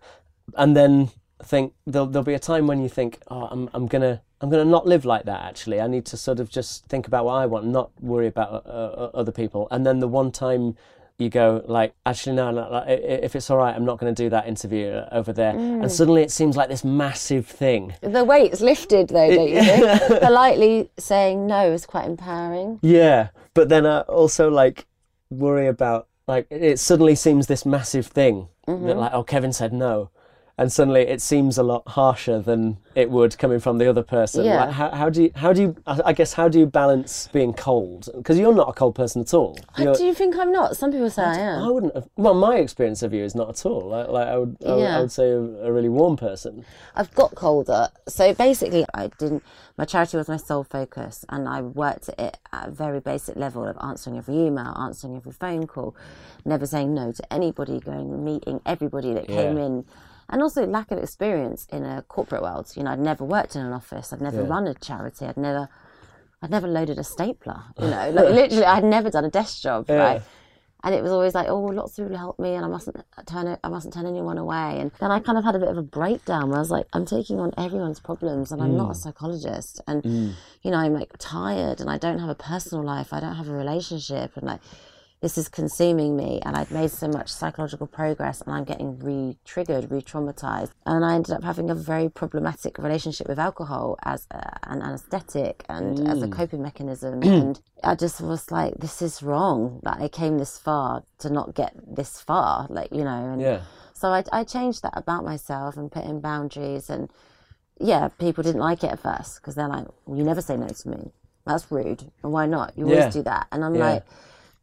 [0.55, 1.11] and then
[1.43, 4.65] think there'll there'll be a time when you think, oh, I'm I'm gonna I'm gonna
[4.65, 5.43] not live like that.
[5.43, 8.65] Actually, I need to sort of just think about what I want, not worry about
[8.65, 9.67] uh, uh other people.
[9.71, 10.75] And then the one time
[11.17, 14.29] you go like actually no, no, if it's all right i'm not going to do
[14.29, 15.53] that interview over there.
[15.53, 15.83] Mm.
[15.83, 17.95] and suddenly it seems like this massive thing.
[18.01, 20.21] The weight's lifted though don't you think?
[20.21, 22.79] Politely saying no is quite empowering.
[22.81, 24.85] Yeah but then i also like
[25.31, 28.85] worry about like it suddenly seems this massive thing mm-hmm.
[28.85, 30.11] that like oh kevin said no
[30.57, 34.45] and suddenly it seems a lot harsher than it would coming from the other person.
[34.45, 34.65] Yeah.
[34.65, 37.53] Like how, how do you how do you I guess how do you balance being
[37.53, 39.57] cold because you're not a cold person at all.
[39.77, 40.77] You're, do you think I'm not?
[40.77, 41.63] Some people say I, I am.
[41.63, 41.95] I wouldn't.
[41.95, 43.89] Have, well, my experience of you is not at all.
[43.89, 44.97] Like, like I would I, yeah.
[44.97, 46.65] I would say a, a, really warm person.
[46.95, 47.89] I've got colder.
[48.07, 49.43] So basically, I didn't.
[49.77, 53.35] My charity was my sole focus, and I worked at it at a very basic
[53.35, 55.97] level of answering every email, answering every phone call,
[56.45, 59.35] never saying no to anybody, going meeting everybody that yeah.
[59.35, 59.83] came in
[60.29, 62.71] and also lack of experience in a corporate world.
[62.75, 64.11] You know, I'd never worked in an office.
[64.11, 64.49] I'd never yeah.
[64.49, 65.25] run a charity.
[65.25, 65.69] I'd never,
[66.41, 67.61] I'd never loaded a stapler.
[67.79, 69.85] You know, like literally, I'd never done a desk job.
[69.87, 69.95] Yeah.
[69.95, 70.21] Right.
[70.83, 72.95] And it was always like, oh, lots of people help me, and I mustn't
[73.25, 74.77] turn it, I mustn't turn anyone away.
[74.79, 76.85] And then I kind of had a bit of a breakdown where I was like,
[76.93, 78.77] I'm taking on everyone's problems, and I'm mm.
[78.77, 78.97] not a mm.
[78.97, 80.33] psychologist, and mm.
[80.61, 83.49] you know, I'm like tired, and I don't have a personal life, I don't have
[83.49, 84.61] a relationship, and like
[85.25, 89.89] this is consuming me and I've made so much psychological progress and I'm getting re-triggered,
[89.89, 90.69] re-traumatized.
[90.85, 95.65] And I ended up having a very problematic relationship with alcohol as a, an anesthetic
[95.67, 96.11] and mm.
[96.11, 96.31] as a mm.
[96.31, 97.23] coping mechanism.
[97.23, 99.79] and I just was like, this is wrong.
[99.81, 103.31] That I came this far to not get this far, like, you know.
[103.33, 103.61] And yeah.
[103.95, 107.09] so I, I changed that about myself and put in boundaries and
[107.79, 110.67] yeah, people didn't like it at first because they're like, well, you never say no
[110.67, 111.11] to me.
[111.47, 112.11] That's rude.
[112.21, 112.77] And why not?
[112.77, 113.09] You always yeah.
[113.09, 113.47] do that.
[113.51, 113.89] And I'm yeah.
[113.89, 114.03] like,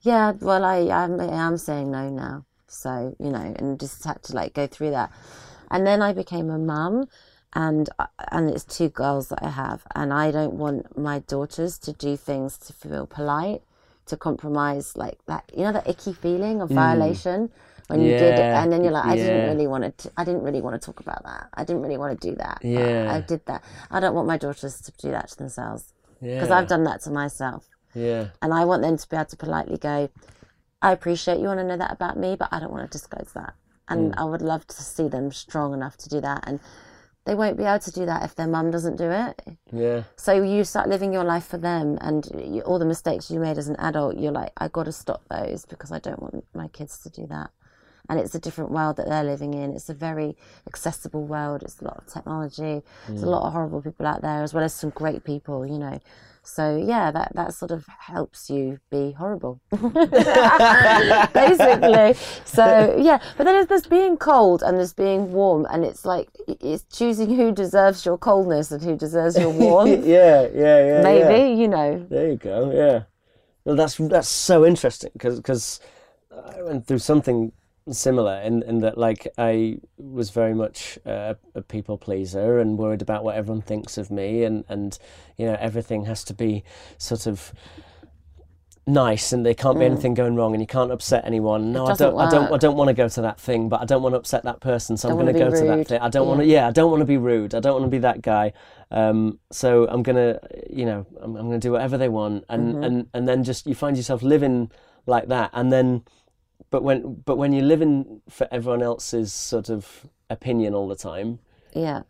[0.02, 2.44] yeah, well, I am, I am saying no now.
[2.66, 5.12] So, you know, and just had to like go through that.
[5.70, 7.06] And then I became a mum
[7.54, 11.78] and uh, and it's two girls that I have and I don't want my daughters
[11.80, 13.62] to do things to feel polite,
[14.06, 16.74] to compromise like that, you know, that icky feeling of mm.
[16.74, 17.50] violation
[17.88, 18.06] when yeah.
[18.06, 19.24] you did it and then you're like, I yeah.
[19.24, 21.48] didn't really want to, I didn't really want to talk about that.
[21.54, 22.58] I didn't really want to do that.
[22.62, 23.12] Yeah.
[23.12, 23.62] I, I did that.
[23.90, 26.58] I don't want my daughters to do that to themselves because yeah.
[26.58, 27.68] I've done that to myself.
[27.94, 28.28] Yeah.
[28.40, 30.08] And I want them to be able to politely go,
[30.80, 33.32] I appreciate you want to know that about me, but I don't want to disclose
[33.34, 33.54] that.
[33.88, 34.18] And mm.
[34.18, 36.44] I would love to see them strong enough to do that.
[36.46, 36.60] And
[37.24, 39.42] they won't be able to do that if their mum doesn't do it.
[39.72, 40.02] Yeah.
[40.16, 43.58] So you start living your life for them, and you, all the mistakes you made
[43.58, 46.68] as an adult, you're like, I got to stop those because I don't want my
[46.68, 47.50] kids to do that.
[48.08, 49.72] And it's a different world that they're living in.
[49.72, 50.36] It's a very
[50.66, 51.62] accessible world.
[51.62, 52.82] It's a lot of technology.
[53.06, 55.64] There's a lot of horrible people out there, as well as some great people.
[55.64, 56.00] You know.
[56.44, 59.84] So yeah, that that sort of helps you be horrible, basically.
[62.44, 66.84] So yeah, but then there's being cold and there's being warm, and it's like it's
[66.92, 69.90] choosing who deserves your coldness and who deserves your warmth.
[70.06, 71.02] yeah, yeah, yeah.
[71.02, 71.54] Maybe yeah.
[71.54, 72.04] you know.
[72.10, 72.72] There you go.
[72.72, 73.04] Yeah.
[73.64, 75.78] Well, that's that's so interesting because because
[76.32, 77.52] I went through something
[77.90, 83.02] similar in, in that like I was very much uh, a people pleaser and worried
[83.02, 84.98] about what everyone thinks of me and and
[85.36, 86.64] you know everything has to be
[86.98, 87.52] sort of
[88.84, 89.92] nice and there can't be mm.
[89.92, 92.26] anything going wrong and you can't upset anyone no I don't work.
[92.26, 94.18] I don't I don't want to go to that thing but I don't want to
[94.18, 95.58] upset that person so don't I'm going to go rude.
[95.60, 96.28] to that thing I don't yeah.
[96.28, 98.22] want to yeah I don't want to be rude I don't want to be that
[98.22, 98.52] guy
[98.90, 102.44] um, so I'm going to you know I'm, I'm going to do whatever they want
[102.48, 102.82] and mm-hmm.
[102.82, 104.70] and and then just you find yourself living
[105.06, 106.02] like that and then
[106.70, 111.38] but when but when you're living for everyone else's sort of opinion all the time,
[111.74, 112.02] yeah,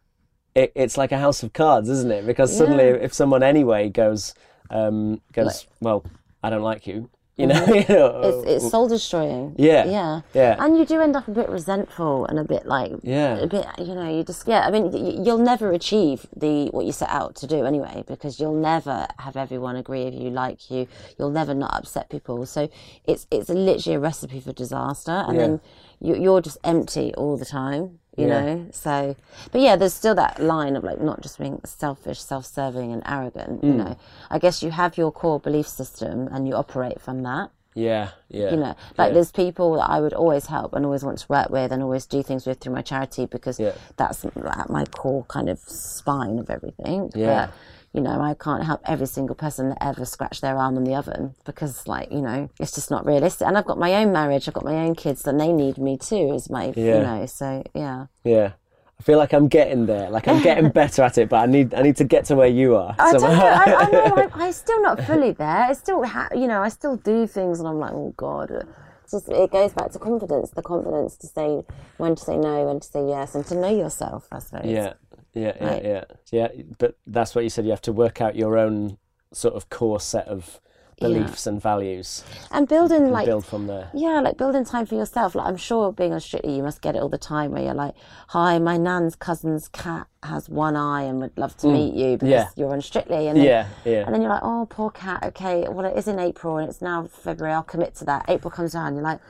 [0.55, 2.26] it, it's like a house of cards, isn't it?
[2.26, 2.94] Because suddenly, yeah.
[2.94, 4.34] if someone anyway goes
[4.70, 6.05] um, goes, like, well,
[6.42, 7.11] I don't like you,
[7.43, 7.74] you know, mm-hmm.
[7.93, 9.55] you know it's, it's soul destroying.
[9.59, 10.57] Yeah, yeah, yeah.
[10.59, 13.66] And you do end up a bit resentful and a bit like, yeah, a bit,
[13.78, 14.66] you know, you just yeah.
[14.66, 18.61] I mean, you'll never achieve the what you set out to do anyway, because you'll
[18.61, 20.86] never have everyone agree with you, like you.
[21.18, 22.47] You'll never not upset people.
[22.47, 22.70] So
[23.05, 25.43] it's it's literally a recipe for disaster, and yeah.
[25.43, 25.61] then
[26.01, 28.41] you, you're just empty all the time you yeah.
[28.45, 29.17] know so
[29.51, 33.63] but yeah there's still that line of like not just being selfish self-serving and arrogant
[33.63, 33.69] mm.
[33.69, 33.97] you know
[34.31, 38.51] i guess you have your core belief system and you operate from that yeah yeah
[38.51, 39.15] you know like yeah.
[39.15, 42.05] there's people that i would always help and always want to work with and always
[42.05, 43.73] do things with through my charity because yeah.
[43.97, 47.55] that's at my core kind of spine of everything yeah but,
[47.93, 50.95] you know, I can't help every single person that ever scratch their arm in the
[50.95, 53.47] oven because, like, you know, it's just not realistic.
[53.47, 55.99] And I've got my own marriage, I've got my own kids, and they need me
[55.99, 56.97] too, is my, yeah.
[56.97, 58.07] you know, so yeah.
[58.24, 58.53] Yeah.
[58.99, 60.09] I feel like I'm getting there.
[60.11, 62.47] Like I'm getting better at it, but I need I need to get to where
[62.47, 62.95] you are.
[62.99, 65.49] I, don't know, I, I know I'm, I'm, still not fully there.
[65.49, 68.68] I still, ha- you know, I still do things, and I'm like, oh god.
[69.11, 70.51] Just, it goes back to confidence.
[70.51, 71.64] The confidence to say
[71.99, 74.28] when to say no, when to say yes, and to know yourself.
[74.30, 74.66] I suppose.
[74.66, 74.93] Yeah,
[75.35, 75.85] yeah, yeah, right?
[75.85, 76.49] yeah, yeah.
[76.78, 77.64] But that's what you said.
[77.64, 78.99] You have to work out your own
[79.33, 80.61] sort of core set of
[81.01, 81.53] beliefs yeah.
[81.53, 83.91] and values, and building like build from there.
[83.95, 85.35] Yeah, like building time for yourself.
[85.35, 87.74] Like I'm sure being a Strictly, you must get it all the time where you're
[87.74, 87.95] like,
[88.28, 91.72] "Hi, my nan's cousin's cat has one eye and would love to mm.
[91.72, 92.49] meet you because yeah.
[92.57, 94.05] you're on Strictly." And then, yeah, yeah.
[94.05, 95.22] And then you're like, "Oh, poor cat.
[95.24, 97.55] Okay, well it is in April and it's now February.
[97.55, 99.20] I'll commit to that." April comes around, you're like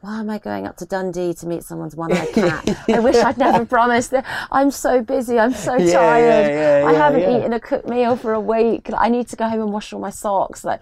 [0.00, 2.88] why am I going up to Dundee to meet someone's one-eyed cat?
[2.88, 4.12] I wish I'd never promised.
[4.12, 4.24] that.
[4.50, 5.38] I'm so busy.
[5.38, 6.46] I'm so yeah, tired.
[6.50, 8.88] Yeah, yeah, I haven't eaten a cooked meal for a week.
[8.96, 10.64] I need to go home and wash all my socks.
[10.64, 10.80] Like,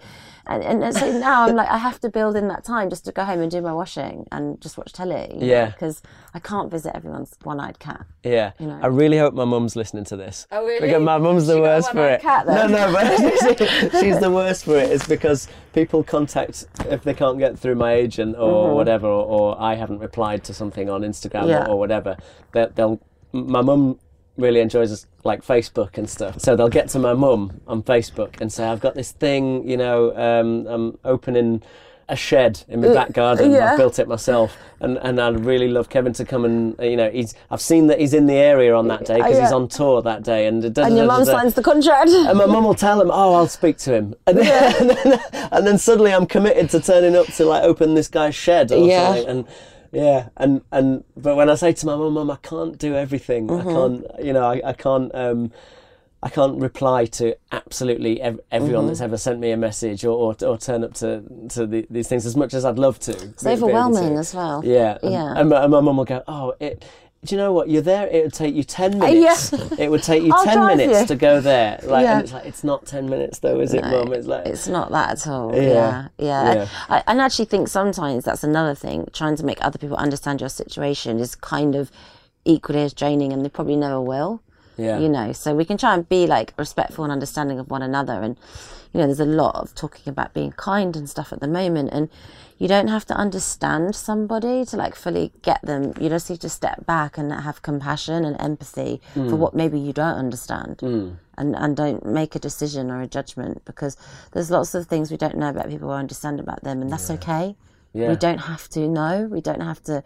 [0.49, 3.05] and, and, and, so now I'm like, I have to build in that time just
[3.05, 5.31] to go home and do my washing and just watch telly.
[5.37, 5.67] Yeah.
[5.67, 6.01] Because
[6.33, 8.07] I can't visit everyone's one-eyed cat.
[8.23, 8.53] Yeah.
[8.59, 8.79] You know?
[8.81, 10.47] I really hope my mum's listening to this.
[10.51, 10.87] Oh really?
[10.87, 12.21] Because my mum's the she worst for it.
[12.21, 13.17] Cat, no, no, but
[14.01, 14.91] she's the worst for it.
[14.91, 18.75] It's because people contact if they can't get through my agent or mm-hmm.
[18.75, 21.65] whatever, or, or, I haven't replied to something on Instagram yeah.
[21.65, 22.17] or, or whatever.
[22.53, 22.99] They'll,
[23.33, 23.99] my mum
[24.39, 26.39] really enjoys like Facebook and stuff.
[26.39, 29.77] So they'll get to my mum on Facebook and say, "I've got this thing, you
[29.77, 31.61] know, um, I'm opening."
[32.09, 33.51] a shed in my uh, back garden.
[33.51, 33.71] Yeah.
[33.71, 37.09] I've built it myself, and and I'd really love Kevin to come and you know
[37.09, 37.35] he's.
[37.51, 39.43] I've seen that he's in the area on that day because yeah.
[39.43, 42.09] he's on tour that day, and and your mum signs the contract.
[42.09, 44.79] And my mum will tell him, "Oh, I'll speak to him," and then, yeah.
[44.79, 44.89] and,
[45.31, 48.71] then, and then suddenly I'm committed to turning up to like open this guy's shed
[48.71, 49.13] or yeah.
[49.13, 49.47] something, and
[49.91, 53.47] yeah, and and but when I say to my mum, mum, I can't do everything.
[53.47, 53.67] Mm-hmm.
[53.67, 55.13] I can't, you know, I, I can't.
[55.13, 55.51] Um,
[56.21, 58.87] I can't reply to absolutely ev- everyone mm-hmm.
[58.89, 62.09] that's ever sent me a message or, or, or turn up to, to the, these
[62.09, 63.11] things as much as I'd love to.
[63.11, 64.61] It's overwhelming as well.
[64.65, 64.97] Yeah.
[65.01, 65.31] Yeah.
[65.37, 66.83] And, and my mum will go, oh, it,
[67.25, 67.69] do you know what?
[67.69, 68.07] You're there.
[68.07, 69.51] It would take you ten uh, minutes.
[69.51, 69.67] Yeah.
[69.77, 71.07] It would take you ten minutes you.
[71.07, 71.79] to go there.
[71.83, 72.13] Like, yeah.
[72.13, 74.13] and it's like it's not ten minutes though, is it, no, Mum?
[74.13, 75.53] It's like it's not that at all.
[75.53, 76.53] Yeah, yeah.
[76.53, 76.67] yeah.
[76.87, 79.07] I, I actually think sometimes that's another thing.
[79.11, 81.91] Trying to make other people understand your situation is kind of
[82.45, 84.41] equally as draining, and they probably never will.
[84.77, 84.97] Yeah.
[84.99, 88.13] You know, so we can try and be like respectful and understanding of one another,
[88.13, 88.37] and
[88.93, 91.89] you know, there's a lot of talking about being kind and stuff at the moment,
[91.91, 92.09] and
[92.59, 95.93] you don't have to understand somebody to like fully get them.
[95.99, 99.29] You just need to step back and have compassion and empathy mm.
[99.29, 100.77] for what maybe you don't understand.
[100.79, 101.15] Mm.
[101.37, 103.95] And, and don't make a decision or a judgment because
[104.33, 107.09] there's lots of things we don't know about people or understand about them, and that's
[107.09, 107.15] yeah.
[107.15, 107.55] okay.
[107.93, 108.09] Yeah.
[108.09, 109.25] We don't have to know.
[109.31, 110.03] We don't have to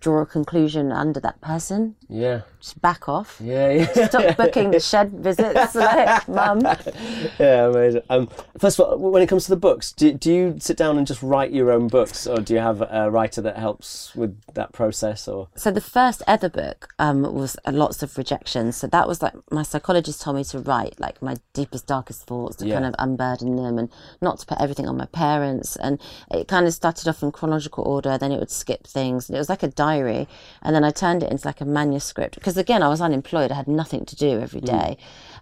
[0.00, 1.94] draw a conclusion under that person.
[2.08, 2.40] Yeah.
[2.58, 3.38] Just back off.
[3.42, 4.06] Yeah, yeah.
[4.08, 6.60] Stop booking the shed visits, like, mum.
[7.38, 8.02] Yeah, amazing.
[8.10, 8.28] Um,
[8.58, 11.06] first of all, when it comes to the books, do, do you sit down and
[11.06, 14.72] just write your own books, or do you have a writer that helps with that
[14.72, 15.28] process?
[15.28, 18.72] Or so the first ever book um, was uh, lots of rejection.
[18.72, 22.56] So that was like my psychologist told me to write like my deepest, darkest thoughts
[22.56, 22.74] to Yeah.
[22.74, 23.90] kind of unburden them and
[24.20, 25.76] not to put everything on my parents.
[25.76, 29.28] And it kind of started off in chronological order, then it would skip things.
[29.28, 29.89] And it was like a diary.
[29.98, 33.50] And then I turned it into like a manuscript because again, I was unemployed.
[33.50, 34.96] I had nothing to do every day.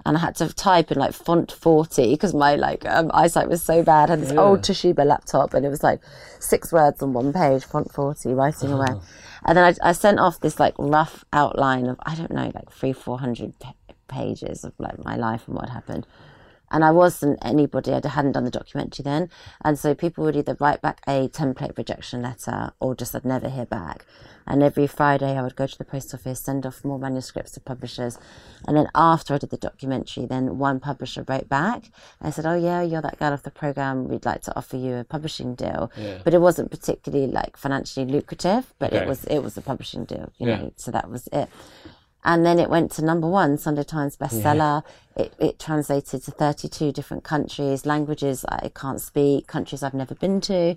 [0.07, 3.63] And I had to type in like font 40 because my like um, eyesight was
[3.63, 4.11] so bad.
[4.11, 6.01] I had this old Toshiba laptop and it was like
[6.41, 8.87] six words on one page, font 40, writing away.
[9.45, 12.71] And then I, I sent off this like rough outline of, I don't know, like
[12.71, 13.75] three, 400 pa-
[14.09, 16.07] pages of like my life and what happened.
[16.71, 19.31] And I wasn't anybody, I hadn't done the documentary then.
[19.65, 23.49] And so people would either write back a template rejection letter or just I'd never
[23.49, 24.05] hear back.
[24.47, 27.61] And every Friday I would go to the post office, send off more manuscripts to
[27.61, 28.19] publishers.
[28.67, 31.91] And then after I did the documentary, then one publisher wrote back
[32.21, 34.09] and said, Oh, yeah, you're that girl off the program.
[34.09, 35.91] We'd like to offer you a publishing deal.
[36.25, 39.03] But it wasn't particularly like financially lucrative, but Okay.
[39.03, 40.57] it was it was a publishing deal, you Yeah.
[40.57, 40.73] know.
[40.77, 41.49] So that was it
[42.25, 44.83] and then it went to number one Sunday Times bestseller.
[45.17, 50.41] It, it translated to 32 different countries, languages I can't speak, countries I've never been
[50.43, 50.77] to.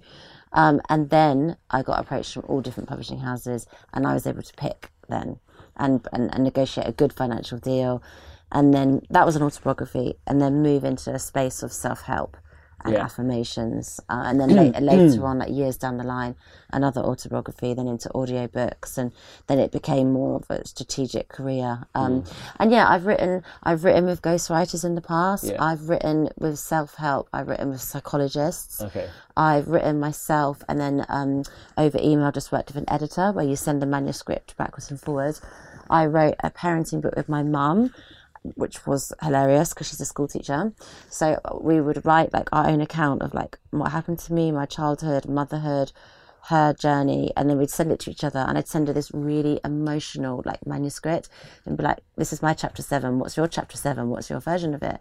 [0.54, 4.44] Um, and then I got approached from all different publishing houses, and I was able
[4.44, 5.40] to pick then
[5.78, 8.04] and, and, and negotiate a good financial deal.
[8.52, 12.38] And then that was an autobiography, and then move into a space of self help
[12.84, 13.04] and Yeah.
[13.04, 14.00] affirmations.
[14.10, 16.36] Uh, and then later, later on, like years down the line,
[16.72, 19.12] another autobiography, then into audiobooks, and
[19.48, 21.84] then it became more of a strategic career.
[21.96, 22.24] Um,
[22.60, 25.44] And yeah, I've written, I've written with ghostwriters in the past.
[25.46, 25.64] Yeah.
[25.64, 27.28] I've written with self help.
[27.34, 28.82] I've written with psychologists.
[28.82, 31.44] okay, I've written myself, and then um,
[31.78, 35.42] over email, just worked with an editor where you send a manuscript backwards and forwards.
[35.90, 37.94] I wrote a parenting book with my mum,
[38.44, 40.74] which was hilarious because she's a school teacher.
[41.10, 44.52] So uh, we would write like our own account of like what happened to me,
[44.52, 45.92] my childhood, motherhood,
[46.50, 48.40] her journey, and then we'd send it to each other.
[48.40, 51.30] And I'd send her this really emotional like manuscript
[51.66, 53.20] and be like, "This is my chapter seven.
[53.20, 54.10] What's your chapter seven?
[54.10, 55.00] What's your version of it?"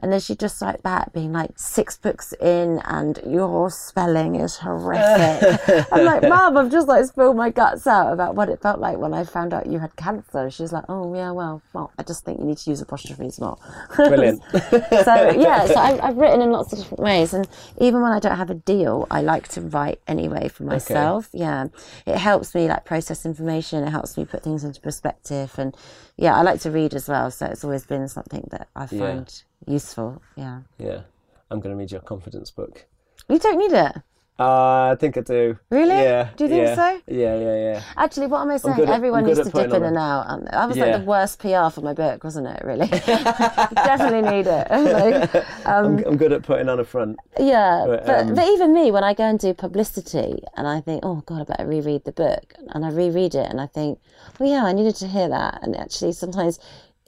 [0.00, 4.56] And then she'd just write back, being like, six books in, and your spelling is
[4.56, 5.60] horrific.
[5.92, 8.98] I'm like, Mum, I've just like spilled my guts out about what it felt like
[8.98, 10.50] when I found out you had cancer.
[10.50, 13.58] She's like, Oh, yeah, well, well I just think you need to use apostrophes more.
[13.96, 14.42] brilliant.
[14.52, 17.34] so, yeah, so I've, I've written in lots of different ways.
[17.34, 17.46] And
[17.78, 21.28] even when I don't have a deal, I like to write anyway for myself.
[21.32, 21.68] Yeah.
[22.06, 25.54] It helps me like process information, it helps me put things into perspective.
[25.58, 25.76] And
[26.16, 27.30] yeah, I like to read as well.
[27.30, 29.24] So it's always been something that I Yeah.
[29.66, 30.22] Useful.
[30.36, 30.60] Yeah.
[30.78, 31.02] yeah,
[31.50, 32.86] I'm going to read your confidence book.
[33.28, 33.96] You don't need it.
[34.40, 35.58] Uh, I think I do.
[35.68, 35.90] Really?
[35.90, 36.30] Yeah.
[36.34, 36.74] Do you think yeah.
[36.74, 37.00] so?
[37.08, 37.82] Yeah, yeah, yeah.
[37.98, 38.80] Actually, what am I saying?
[38.80, 40.26] at- Everyone needs to dip in and out.
[40.50, 40.86] That was Yeah.
[40.86, 42.62] like the worst PR for my book, wasn't it?
[42.64, 42.86] Really,
[43.74, 44.66] definitely need it.
[44.70, 45.34] like,
[45.66, 47.18] um, I'm, I'm good at putting on a front.
[47.38, 50.80] yeah, But, but, um, but even me, when I go and do publicity, and I
[50.80, 53.98] think, oh god, I better reread the book, and I reread it, and I think,
[54.40, 55.58] oh yeah, I needed to hear that.
[55.62, 56.58] And actually, sometimes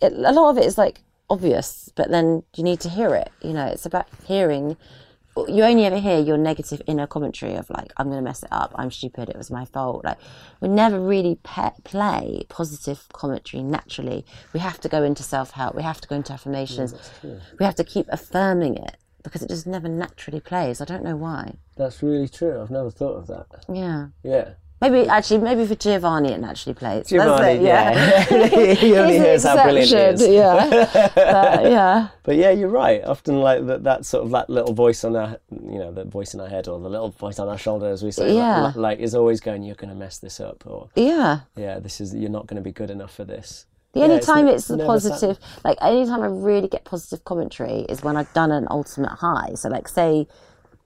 [0.02, 1.00] it, a lot of it is like
[1.30, 3.30] obvious, but then you need to hear it.
[3.42, 4.76] You know, it's about hearing.
[5.48, 8.50] You only ever hear your negative inner commentary of like, I'm going to mess it
[8.52, 8.72] up.
[8.74, 9.30] I'm stupid.
[9.30, 10.04] It was my fault.
[10.04, 10.18] Like,
[10.60, 14.26] we never really pe- play positive commentary naturally.
[14.52, 15.74] We have to go into self help.
[15.74, 16.92] We have to go into affirmations.
[17.22, 20.82] Mm, we have to keep affirming it because it just never naturally plays.
[20.82, 21.54] I don't know why.
[21.76, 22.60] That's really true.
[22.60, 23.46] I've never thought of that.
[23.72, 24.08] Yeah.
[24.22, 24.50] Yeah.
[24.82, 27.06] Maybe actually, maybe for Giovanni it naturally plays.
[27.06, 28.26] Giovanni, it, yeah.
[28.30, 28.74] yeah.
[28.74, 30.26] he only hears how brilliant he is.
[30.28, 30.68] Yeah.
[31.14, 32.08] But, yeah.
[32.24, 33.02] But yeah, you're right.
[33.04, 36.34] Often, like that, that sort of that little voice on our, you know, the voice
[36.34, 38.60] in our head or the little voice on our shoulder, as we say, like- Yeah.
[38.62, 41.40] like, like is always going, "You're going to mess this up," or Yeah.
[41.56, 44.20] "Yeah, this is you're not going to be good enough for this." The Yeah, only
[44.20, 48.32] time it's, the positive, like any time I really get positive commentary is when I've
[48.32, 49.50] done an ultimate high.
[49.54, 50.26] So, like, say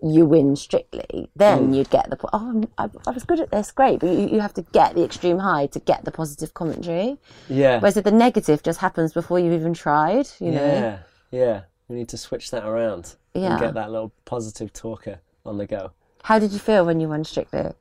[0.02, 1.76] you win strictly, then Mm.
[1.76, 4.00] you'd get the oh, I, I was good at this, great.
[4.00, 7.16] But you, you have to get the extreme high to get the positive commentary.
[7.48, 7.78] Yeah.
[7.80, 10.64] Whereas if the negative just happens before you've even tried, you know.
[10.64, 10.98] Yeah.
[11.30, 11.60] Yeah.
[11.88, 13.52] We need to switch that around Yeah.
[13.52, 15.92] and get that little positive talker on the go.
[16.24, 17.72] How did you feel when you won strictly?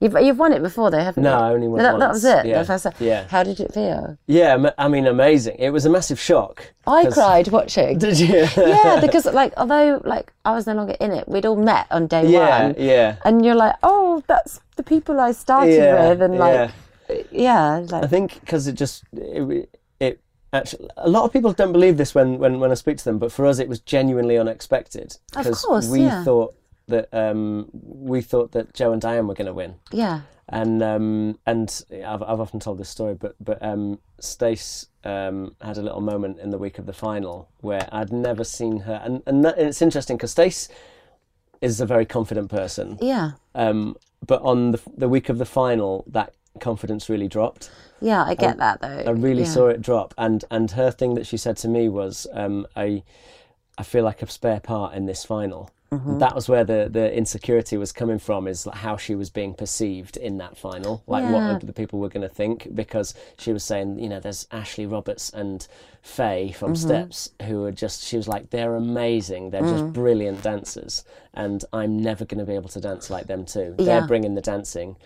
[0.00, 1.36] You've you've won it before though, haven't No, you?
[1.36, 2.14] No, I only won that, it that once.
[2.16, 2.46] was it.
[2.46, 2.94] Yeah, The first time.
[3.00, 3.26] yeah.
[3.28, 4.16] How did it feel?
[4.26, 5.56] Yeah, I mean, amazing.
[5.58, 6.72] It was a massive shock.
[6.86, 7.98] I 'cause- cried watching.
[8.04, 8.46] Did you?
[8.56, 12.06] yeah, because like although like I was no longer in it, we'd all met on
[12.06, 13.16] day yeah, one, yeah.
[13.26, 16.70] and you're like, oh, that's the people I started Yeah, with, and like,
[17.10, 17.22] yeah.
[17.30, 19.68] yeah, I think because it just it,
[20.00, 20.20] it
[20.52, 23.18] actually a lot of people don't believe this when, when when I speak to them,
[23.18, 26.54] but for us it was genuinely unexpected Of because course, we thought
[26.90, 31.38] that um, we thought that Joe and Dianne were going to win, yeah, and um,
[31.46, 36.00] and I've, I've often told this story, but but um, Stace um, had a little
[36.00, 39.58] moment in the week of the final where I'd never seen her, and and, that,
[39.58, 40.68] and it's interesting because Stace
[41.60, 42.98] is a very confident person.
[43.00, 43.32] Yeah.
[43.54, 47.70] Um, but on the the week of the final, that confidence really dropped.
[48.00, 49.04] Yeah, I get that though.
[49.06, 49.48] I really yeah.
[49.48, 53.02] saw it drop, and and her thing that she said to me was, um, I
[53.78, 55.70] I feel like a spare part in this final.
[55.92, 56.18] Mm-hmm.
[56.18, 60.16] That was where the, the insecurity was coming from, is how she was being perceived
[60.16, 61.52] in that final, like Yeah.
[61.54, 64.86] what the people were going to think, because she was saying, you know, there's Ashley
[64.86, 65.66] Roberts and
[66.00, 66.86] Faye from Mm-hmm.
[66.88, 69.78] Steps who are just, she was like, they're amazing, they're Mm.
[69.80, 73.74] just brilliant dancers, and I'm never going to be able to dance like them too.
[73.76, 73.84] Yeah.
[73.84, 74.96] They're bringing the dancing.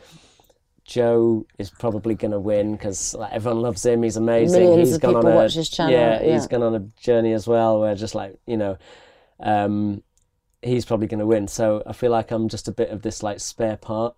[0.85, 4.03] Joe is probably going to win because like, everyone loves him.
[4.03, 4.61] He's amazing.
[4.65, 6.49] Millions he's of gone on a watch his channel, Yeah, he's yeah.
[6.49, 7.81] gone on a journey as well.
[7.81, 8.77] Where just like you know,
[9.41, 10.03] um,
[10.65, 11.49] he's probably going to win.
[11.49, 14.15] So I feel like I'm just a bit of this like spare part.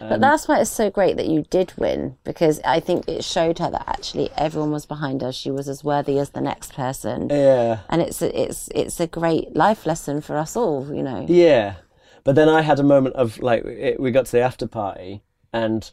[0.00, 3.22] Um, But that's why it's so great that you did win because I think it
[3.24, 5.32] showed her that actually everyone was behind her.
[5.32, 9.06] She was as worthy as the next person, Yeah, and it's a, it's it's a
[9.06, 10.92] great life lesson for us all.
[10.94, 11.26] You know.
[11.28, 11.76] yeah.
[12.24, 15.22] But then I had a moment of like it, we got to the after party
[15.52, 15.88] and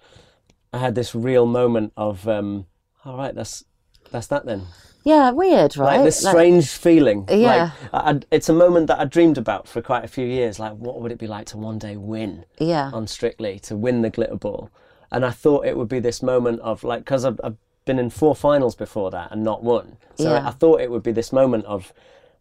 [0.74, 2.66] I had this real moment of um,
[3.06, 3.64] all right, that's
[4.12, 4.64] that's that then.
[5.04, 5.98] Yeah, weird, right?
[5.98, 7.26] like this Like- strange feeling.
[7.30, 7.72] Yeah.
[7.92, 10.60] Like, I, it's a moment that I dreamed about for quite a few years.
[10.60, 14.02] Like, what would it be like to one day win yeah, on Strictly, to win
[14.02, 14.70] the glitter ball?
[15.12, 18.10] And I thought it would be this moment of like, because I've, I've been in
[18.10, 19.98] four finals before that and not won.
[20.16, 20.48] So Yeah.
[20.48, 21.92] I thought it would be this moment of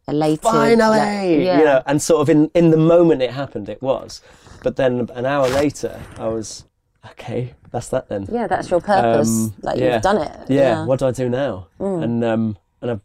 [0.09, 0.43] elated.
[0.43, 1.59] finally, like- yeah.
[1.59, 4.21] you know, and sort of in in the moment it happened, it was.
[4.63, 6.65] But then an hour later, I was
[7.11, 7.55] okay.
[7.71, 8.27] That's that then.
[8.31, 9.29] yeah, that's your purpose.
[9.29, 9.95] Um, like yeah.
[9.95, 10.51] you've done it.
[10.51, 11.69] yeah, what do I do now?
[11.81, 12.05] Mm.
[12.05, 13.01] And um, and I've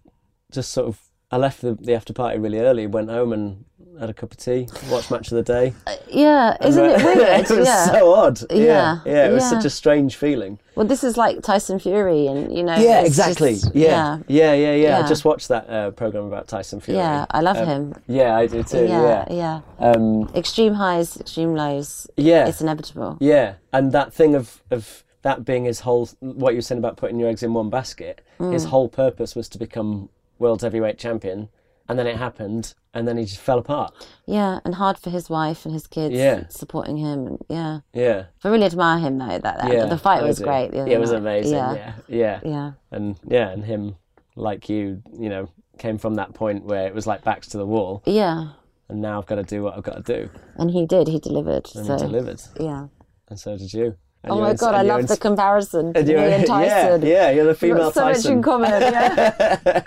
[0.51, 0.99] just sort of
[1.31, 3.65] I left the, the after party really early, went home and
[3.99, 5.73] had a cup of tea, watched match of the day.
[6.07, 6.55] yeah.
[6.65, 7.19] Isn't it weird?
[7.19, 7.85] it was yeah.
[7.85, 8.39] so odd.
[8.51, 9.49] Yeah, Yeah, yeah, it was yeah.
[9.49, 10.59] such a strange feeling.
[10.75, 12.75] Well, this is like Tyson Fury, and you know.
[12.77, 13.53] Yeah, exactly.
[13.55, 14.19] just- yeah.
[14.27, 16.99] yeah, yeah, yeah, I just watched that uh, program about Tyson Fury.
[16.99, 17.95] Yeah, I love Um, him.
[18.07, 18.85] Yeah, I do too.
[18.85, 19.61] Yeah, Yeah.
[19.79, 22.07] Um, Extreme highs, extreme lows.
[22.17, 22.47] yeah.
[22.47, 23.17] It's inevitable.
[23.19, 26.95] Yeah, and that thing of of that being his whole what you were saying about
[26.97, 28.21] putting your eggs in one basket.
[28.37, 28.69] His Mm.
[28.69, 31.49] whole purpose was to become world heavyweight champion,
[31.89, 33.93] and then it happened, and then he just fell apart.
[34.25, 36.15] Yeah, and hard for his wife and his kids.
[36.15, 36.47] Yeah.
[36.49, 37.37] supporting him.
[37.49, 39.39] Yeah, Yeah, I really admire him though.
[39.39, 39.85] That, that yeah.
[39.85, 40.71] the fight was great.
[40.71, 41.19] the it was night.
[41.19, 41.53] amazing.
[41.53, 43.95] Yeah, Yeah, yeah, yeah, and yeah, and him
[44.35, 47.65] like you, you know, came from that point where it was like backs to the
[47.65, 48.49] wall, yeah.
[48.89, 51.07] and now I've got to do what I've got to do, And he did.
[51.07, 51.69] He delivered.
[51.75, 52.87] and so he delivered, yeah.
[53.29, 53.95] and so did you.
[54.23, 55.91] And Oh my god, I love the comparison.
[55.95, 57.01] and Me and Tyson.
[57.01, 58.31] Yeah, yeah, you're the female so Tyson.
[58.31, 58.69] much in common.
[58.81, 59.83] Yeah.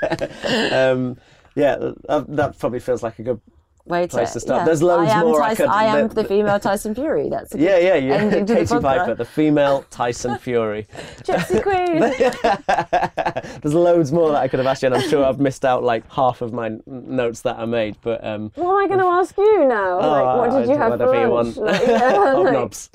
[0.93, 1.19] um,
[1.55, 1.77] yeah,
[2.09, 3.41] that, that probably feels like a good.
[3.87, 4.67] Way Place to start.
[4.67, 7.29] There's loads I am more I Tyson, could- I am the- the female Tyson Fury.
[7.31, 8.29] That's a good Yeah, yeah, yeah.
[8.45, 8.83] the Katie podcast.
[8.83, 10.87] Piper, the female Tyson Fury.
[11.23, 11.99] Gypsy Queen.
[13.63, 15.83] There's loads more that I could have asked you, and I'm sure I've missed out
[15.83, 17.97] like half of my notes that I made.
[18.03, 19.99] But um, what am I going to ask you now?
[19.99, 21.57] like, what did you I- have for Oh, you lunch?
[21.57, 22.91] Like, yeah, like- Hobnobs.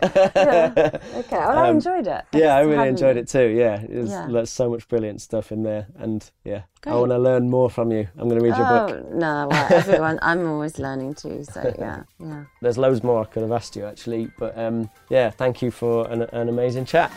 [1.15, 2.25] Okay, well, I enjoyed it.
[2.31, 3.47] Um, yeah, I really enjoyed it too.
[3.47, 4.27] Yeah, Yeah.
[4.31, 7.91] there's so much brilliant stuff in there, and yeah, I want to learn more from
[7.91, 8.07] you.
[8.17, 9.05] I'm going to read your book.
[9.05, 12.45] Oh, no, well, everyone, I'm always learning too, so yeah, yeah.
[12.61, 16.07] There's loads more I could have asked you actually, but um, yeah, thank you for
[16.09, 17.11] an, an amazing chat.